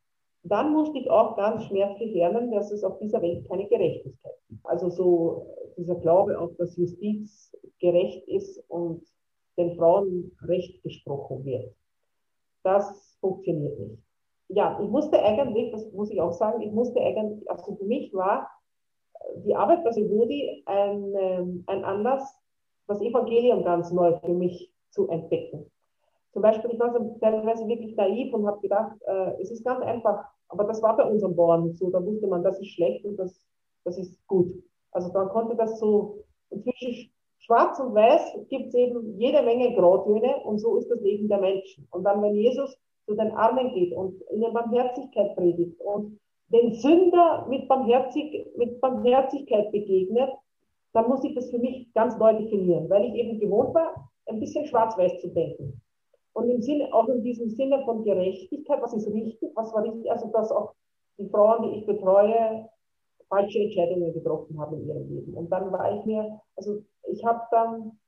Dann 0.44 0.74
musste 0.74 0.98
ich 0.98 1.10
auch 1.10 1.36
ganz 1.36 1.66
schmerzlich 1.66 2.14
lernen, 2.14 2.52
dass 2.52 2.72
es 2.72 2.84
auf 2.84 2.98
dieser 3.00 3.22
Welt 3.22 3.48
keine 3.48 3.68
Gerechtigkeit 3.68 4.38
gibt. 4.48 4.66
Also 4.66 4.90
so 4.90 5.56
dieser 5.78 5.96
Glaube 5.96 6.40
auf, 6.40 6.56
dass 6.58 6.78
Justiz 6.78 7.56
gerecht 7.80 8.28
ist 8.28 8.64
und 8.70 9.04
den 9.58 9.76
Frauen 9.76 10.32
Recht 10.42 10.82
gesprochen 10.84 11.44
wird. 11.46 11.74
Das 12.64 13.18
funktioniert 13.20 13.78
nicht. 13.80 14.04
Ja, 14.50 14.80
ich 14.82 14.90
musste 14.90 15.22
eigentlich, 15.22 15.72
das 15.72 15.92
muss 15.92 16.10
ich 16.10 16.20
auch 16.20 16.34
sagen, 16.34 16.62
ich 16.62 16.72
musste 16.72 17.00
eigentlich, 17.02 17.50
also 17.50 17.76
für 17.76 17.86
mich 17.86 18.14
war 18.14 18.50
die 19.46 19.56
Arbeit 19.56 19.84
bei 19.84 19.92
Sivudi 19.92 20.64
ein, 20.66 21.14
ähm, 21.16 21.64
ein 21.68 21.84
Anlass, 21.84 22.36
das 22.88 23.02
Evangelium 23.02 23.64
ganz 23.64 23.92
neu 23.92 24.18
für 24.20 24.34
mich 24.34 24.74
zu 24.90 25.08
entdecken. 25.10 25.70
Zum 26.32 26.42
Beispiel, 26.42 26.72
ich 26.72 26.80
war 26.80 26.94
so 26.94 27.18
teilweise 27.20 27.68
wirklich 27.68 27.96
naiv 27.96 28.34
und 28.34 28.46
habe 28.46 28.62
gedacht, 28.62 28.96
äh, 29.08 29.42
es 29.42 29.52
ist 29.52 29.64
ganz 29.66 29.84
einfach, 29.84 30.26
aber 30.50 30.66
das 30.66 30.82
war 30.82 30.96
bei 30.96 31.04
unserem 31.04 31.36
Bauern 31.36 31.74
so, 31.74 31.90
da 31.90 32.04
wusste 32.06 32.28
man, 32.28 32.44
das 32.44 32.60
ist 32.60 32.74
schlecht 32.74 33.04
und 33.06 33.18
das, 33.18 33.42
das 33.84 33.98
ist 33.98 34.26
gut. 34.28 34.52
Also 34.92 35.12
dann 35.12 35.30
konnte 35.30 35.56
das 35.56 35.80
so 35.80 36.24
inzwischen 36.50 37.12
schwarz 37.40 37.80
und 37.80 37.96
weiß 37.96 38.38
gibt 38.50 38.68
es 38.68 38.76
eben 38.76 39.18
jede 39.18 39.42
Menge 39.42 39.74
Grautöne 39.76 40.38
und 40.44 40.60
so 40.60 40.78
ist 40.78 40.90
das 40.90 41.02
Leben 41.02 41.28
der 41.28 41.40
Menschen. 41.40 41.88
Und 41.92 42.04
dann, 42.04 42.22
wenn 42.22 42.36
Jesus 42.36 42.78
zu 43.06 43.16
den 43.16 43.32
Armen 43.32 43.74
geht 43.74 43.94
und 43.94 44.22
ihnen 44.32 44.54
Barmherzigkeit 44.54 45.36
predigt 45.36 45.80
und 45.82 46.20
den 46.52 46.74
Sünder 46.74 47.46
mit, 47.50 47.68
Barmherzig, 47.68 48.48
mit 48.56 48.80
Barmherzigkeit 48.82 49.72
begegnet, 49.72 50.30
dann 50.94 51.08
muss 51.08 51.24
ich 51.24 51.36
das 51.36 51.50
für 51.50 51.60
mich 51.60 51.92
ganz 51.94 52.18
neu 52.18 52.34
definieren, 52.34 52.90
weil 52.90 53.06
ich 53.06 53.16
eben 53.16 53.40
gewohnt 53.40 53.74
war, 53.74 54.10
ein 54.28 54.40
bisschen 54.40 54.66
schwarz-weiß 54.66 55.20
zu 55.22 55.30
denken. 55.30 55.82
Und 56.34 56.50
im 56.50 56.62
Sinne, 56.62 56.94
auch 56.94 57.08
in 57.08 57.24
diesem 57.24 57.50
Sinne 57.50 57.84
von 57.86 58.04
Gerechtigkeit, 58.04 58.82
was 58.82 58.94
ist 58.94 59.08
richtig, 59.08 59.52
was 59.56 59.74
war 59.74 59.84
richtig, 59.84 60.12
also 60.12 60.28
dass 60.32 60.52
auch 60.52 60.74
die 61.18 61.28
Frauen, 61.30 61.64
die 61.64 61.80
ich 61.80 61.86
betreue, 61.86 62.70
falsche 63.28 63.60
Entscheidungen 63.60 64.14
getroffen 64.14 64.60
haben 64.60 64.80
in 64.80 64.88
ihrem 64.88 65.10
Leben. 65.10 65.34
Und 65.36 65.50
dann 65.52 65.72
war 65.72 65.98
ich 65.98 66.06
mir, 66.06 66.40
also 66.56 66.84
ich 67.08 67.24
habe 67.26 67.42
dann, 67.52 68.00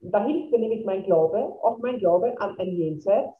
da 0.00 0.24
hilft 0.24 0.50
mir 0.50 0.58
nämlich 0.58 0.84
mein 0.84 1.04
Glaube, 1.04 1.38
auch 1.62 1.78
mein 1.78 1.98
Glaube 1.98 2.38
an 2.40 2.58
ein 2.58 2.74
Jenseits, 2.76 3.32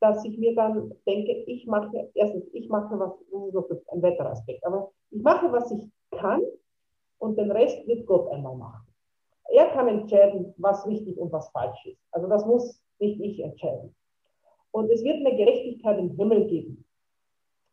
dass 0.00 0.24
ich 0.24 0.38
mir 0.38 0.54
dann 0.54 0.92
denke, 1.06 1.32
ich 1.46 1.66
mache, 1.66 2.10
erstens, 2.14 2.46
ich 2.52 2.68
mache 2.68 2.98
was, 2.98 3.12
das 3.52 3.78
ist 3.78 3.90
ein 3.90 4.02
weiterer 4.02 4.30
Aspekt, 4.30 4.64
aber 4.64 4.90
ich 5.10 5.22
mache, 5.22 5.50
was 5.52 5.70
ich 5.72 5.90
kann 6.12 6.42
und 7.18 7.36
den 7.36 7.50
Rest 7.50 7.86
wird 7.86 8.06
Gott 8.06 8.30
einmal 8.30 8.56
machen. 8.56 8.86
Er 9.50 9.70
kann 9.70 9.88
entscheiden, 9.88 10.54
was 10.58 10.86
richtig 10.86 11.18
und 11.18 11.32
was 11.32 11.48
falsch 11.50 11.86
ist. 11.86 12.00
Also 12.12 12.28
das 12.28 12.46
muss 12.46 12.80
nicht 13.00 13.20
ich 13.20 13.40
entscheiden. 13.40 13.94
Und 14.70 14.90
es 14.90 15.02
wird 15.02 15.16
eine 15.16 15.36
Gerechtigkeit 15.36 15.98
im 15.98 16.16
Himmel 16.16 16.46
geben, 16.46 16.84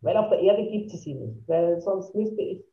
weil 0.02 0.18
auf 0.18 0.30
der 0.30 0.40
Erde 0.40 0.70
gibt 0.70 0.94
es 0.94 1.02
sie 1.02 1.14
nicht, 1.14 1.48
weil 1.48 1.80
sonst 1.82 2.16
müsste 2.16 2.42
ich 2.42 2.64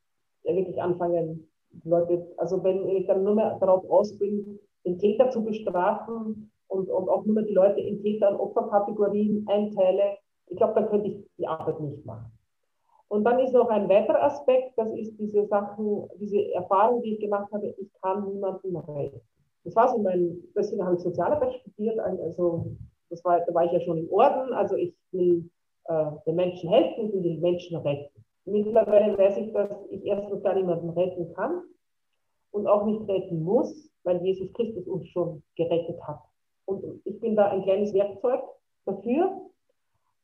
ja 0.45 0.55
wirklich 0.55 0.81
anfangen, 0.81 1.49
Leute, 1.85 2.27
also 2.37 2.63
wenn 2.63 2.89
ich 2.89 3.07
dann 3.07 3.25
nur 3.25 3.35
mehr 3.35 3.59
darauf 3.59 3.89
aus 3.91 4.17
bin, 4.19 4.59
den 4.85 4.99
Täter 4.99 5.31
zu 5.31 5.43
bestrafen 5.43 6.51
und, 6.69 6.89
und 6.89 7.09
auch 7.09 7.25
nur 7.25 7.35
mehr 7.35 7.45
die 7.45 7.55
Leute 7.55 7.81
in 7.81 8.03
Täter- 8.03 8.31
und 8.31 8.41
Opferkategorien 8.41 9.47
einteile, 9.49 10.19
ich 10.49 10.57
glaube, 10.57 10.75
dann 10.75 10.89
könnte 10.89 11.09
ich 11.09 11.27
die 11.39 11.47
Arbeit 11.47 11.81
nicht 11.81 12.05
machen. 12.05 12.31
Und 13.09 13.25
dann 13.25 13.39
ist 13.41 13.53
noch 13.53 13.69
ein 13.69 13.89
weiterer 13.89 14.23
Aspekt, 14.23 14.73
das 14.77 14.91
ist 14.95 15.19
diese 15.19 15.47
Sachen, 15.47 16.09
diese 16.19 16.53
Erfahrung, 16.53 17.03
die 17.03 17.15
ich 17.15 17.21
gemacht 17.21 17.53
habe, 17.53 17.75
ich 17.77 17.93
kann 18.01 18.27
niemanden 18.27 18.77
retten. 18.77 19.21
Das 19.65 19.77
war 19.77 19.89
so 19.89 19.99
mein, 19.99 20.43
deswegen 20.57 20.85
habe 20.85 20.97
ich 20.97 21.03
Sozialarbeit 21.03 21.55
studiert, 21.55 21.99
also 21.99 22.77
das 23.11 23.25
war, 23.25 23.41
da 23.41 23.55
war 23.55 23.65
ich 23.65 23.73
ja 23.73 23.81
schon 23.81 23.99
im 23.99 24.11
Orden, 24.11 24.53
also 24.55 24.75
ich 24.77 24.95
will 25.13 25.49
äh, 25.85 26.07
den 26.27 26.37
Menschen 26.37 26.69
helfen, 26.71 27.07
ich 27.07 27.13
will 27.13 27.23
den 27.23 27.41
Menschen 27.41 27.77
retten. 27.79 28.25
Mittlerweile 28.45 29.17
weiß 29.17 29.37
ich, 29.37 29.53
dass 29.53 29.71
ich 29.91 30.05
erstens 30.05 30.43
gar 30.43 30.55
niemanden 30.55 30.91
retten 30.91 31.33
kann 31.35 31.63
und 32.51 32.67
auch 32.67 32.85
nicht 32.87 33.09
retten 33.09 33.43
muss, 33.43 33.89
weil 34.03 34.25
Jesus 34.25 34.53
Christus 34.55 34.87
uns 34.89 35.07
schon 35.09 35.43
gerettet 35.57 36.01
hat. 36.07 36.21
Und 36.65 36.85
ich 37.05 37.21
bin 37.21 37.37
da 37.37 37.51
ein 37.51 37.63
kleines 37.63 37.95
Werkzeug 37.95 38.41
dafür, 38.85 39.43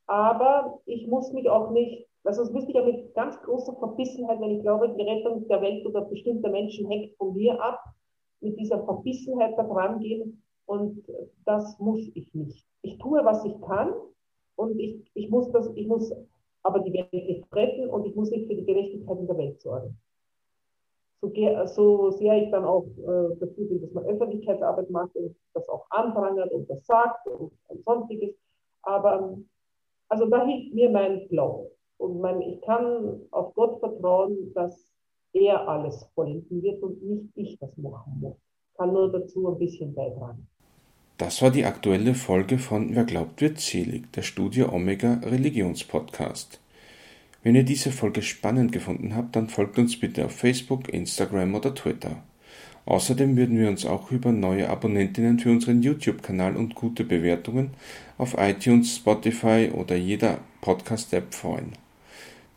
aber 0.07 0.79
ich 0.85 1.07
muss 1.07 1.31
mich 1.31 1.49
auch 1.49 1.71
nicht 1.71 2.09
also 2.23 2.43
das 2.43 2.53
wüsste 2.53 2.71
ich 2.71 2.75
ja 2.75 2.83
mit 2.83 3.13
ganz 3.13 3.41
großer 3.41 3.75
Verbissenheit, 3.77 4.39
wenn 4.41 4.57
ich 4.57 4.61
glaube, 4.61 4.89
die 4.89 5.01
Rettung 5.01 5.47
der 5.47 5.61
Welt 5.61 5.85
oder 5.85 6.01
bestimmter 6.01 6.49
Menschen 6.49 6.87
hängt 6.89 7.15
von 7.17 7.33
mir 7.33 7.59
ab, 7.61 7.83
mit 8.41 8.59
dieser 8.59 8.83
Verbissenheit 8.83 9.57
da 9.57 9.63
dran 9.63 9.99
gehen. 9.99 10.41
Und 10.65 11.03
das 11.45 11.79
muss 11.79 12.09
ich 12.13 12.33
nicht. 12.33 12.65
Ich 12.81 12.97
tue, 12.99 13.23
was 13.25 13.43
ich 13.43 13.59
kann 13.61 13.93
und 14.55 14.79
ich, 14.79 15.09
ich 15.13 15.29
muss 15.29 15.51
das, 15.51 15.69
ich 15.75 15.87
muss 15.87 16.13
aber 16.63 16.79
die 16.79 16.93
Welt 16.93 17.11
nicht 17.11 17.43
retten 17.53 17.89
und 17.89 18.05
ich 18.05 18.15
muss 18.15 18.29
nicht 18.29 18.47
für 18.47 18.55
die 18.55 18.65
Gerechtigkeit 18.65 19.17
in 19.17 19.27
der 19.27 19.37
Welt 19.37 19.61
sorgen. 19.61 19.97
So, 21.21 21.31
so 21.65 22.11
sehr 22.11 22.43
ich 22.43 22.51
dann 22.51 22.63
auch 22.63 22.85
äh, 22.85 23.35
dafür 23.39 23.67
bin, 23.67 23.81
dass 23.81 23.91
man 23.91 24.05
Öffentlichkeitsarbeit 24.05 24.89
macht 24.89 25.15
und 25.15 25.35
das 25.53 25.67
auch 25.67 25.85
anprangert 25.89 26.51
und 26.51 26.69
das 26.69 26.85
sagt 26.85 27.27
und, 27.27 27.51
und 27.67 27.83
sonstiges. 27.83 28.35
Aber 28.83 29.37
also 30.07 30.25
da 30.27 30.45
hilft 30.45 30.73
mir 30.73 30.89
mein 30.89 31.27
Glaube. 31.27 31.71
Und 31.97 32.21
man, 32.21 32.41
ich 32.41 32.61
kann 32.61 33.21
auf 33.31 33.53
Gott 33.53 33.79
vertrauen, 33.79 34.53
dass 34.53 34.87
er 35.33 35.67
alles 35.67 36.05
vollenden 36.15 36.61
wird 36.61 36.81
und 36.81 37.03
nicht 37.03 37.29
ich 37.35 37.57
das 37.59 37.75
machen 37.77 38.19
muss. 38.19 38.35
Kann 38.75 38.93
nur 38.93 39.11
dazu 39.11 39.47
ein 39.49 39.59
bisschen 39.59 39.93
beitragen. 39.93 40.47
Das 41.17 41.41
war 41.41 41.51
die 41.51 41.65
aktuelle 41.65 42.15
Folge 42.15 42.57
von 42.57 42.95
Wer 42.95 43.03
glaubt 43.03 43.41
wird 43.41 43.59
selig, 43.59 44.11
der 44.13 44.21
Studio 44.21 44.71
Omega 44.71 45.15
Religionspodcast. 45.15 46.61
Wenn 47.43 47.55
ihr 47.55 47.63
diese 47.63 47.91
Folge 47.91 48.21
spannend 48.21 48.71
gefunden 48.71 49.15
habt, 49.15 49.35
dann 49.35 49.49
folgt 49.49 49.77
uns 49.77 49.99
bitte 49.99 50.25
auf 50.25 50.31
Facebook, 50.31 50.87
Instagram 50.87 51.55
oder 51.55 51.75
Twitter. 51.75 52.23
Außerdem 52.85 53.37
würden 53.37 53.57
wir 53.57 53.69
uns 53.69 53.85
auch 53.85 54.11
über 54.11 54.31
neue 54.31 54.69
Abonnentinnen 54.69 55.39
für 55.39 55.51
unseren 55.51 55.81
YouTube-Kanal 55.81 56.55
und 56.55 56.75
gute 56.75 57.03
Bewertungen 57.03 57.71
auf 58.17 58.35
iTunes, 58.37 58.95
Spotify 58.95 59.69
oder 59.73 59.95
jeder 59.95 60.39
Podcast-App 60.61 61.33
freuen. 61.33 61.73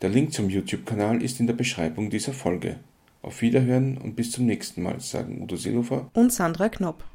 Der 0.03 0.09
Link 0.09 0.33
zum 0.33 0.49
YouTube-Kanal 0.49 1.23
ist 1.23 1.39
in 1.39 1.47
der 1.47 1.53
Beschreibung 1.53 2.09
dieser 2.09 2.33
Folge. 2.33 2.75
Auf 3.21 3.41
Wiederhören 3.41 3.97
und 3.97 4.17
bis 4.17 4.31
zum 4.31 4.45
nächsten 4.45 4.83
Mal, 4.83 4.99
sagen 4.99 5.41
Udo 5.41 5.55
Seehofer 5.55 6.11
und 6.13 6.33
Sandra 6.33 6.67
Knopp. 6.67 7.05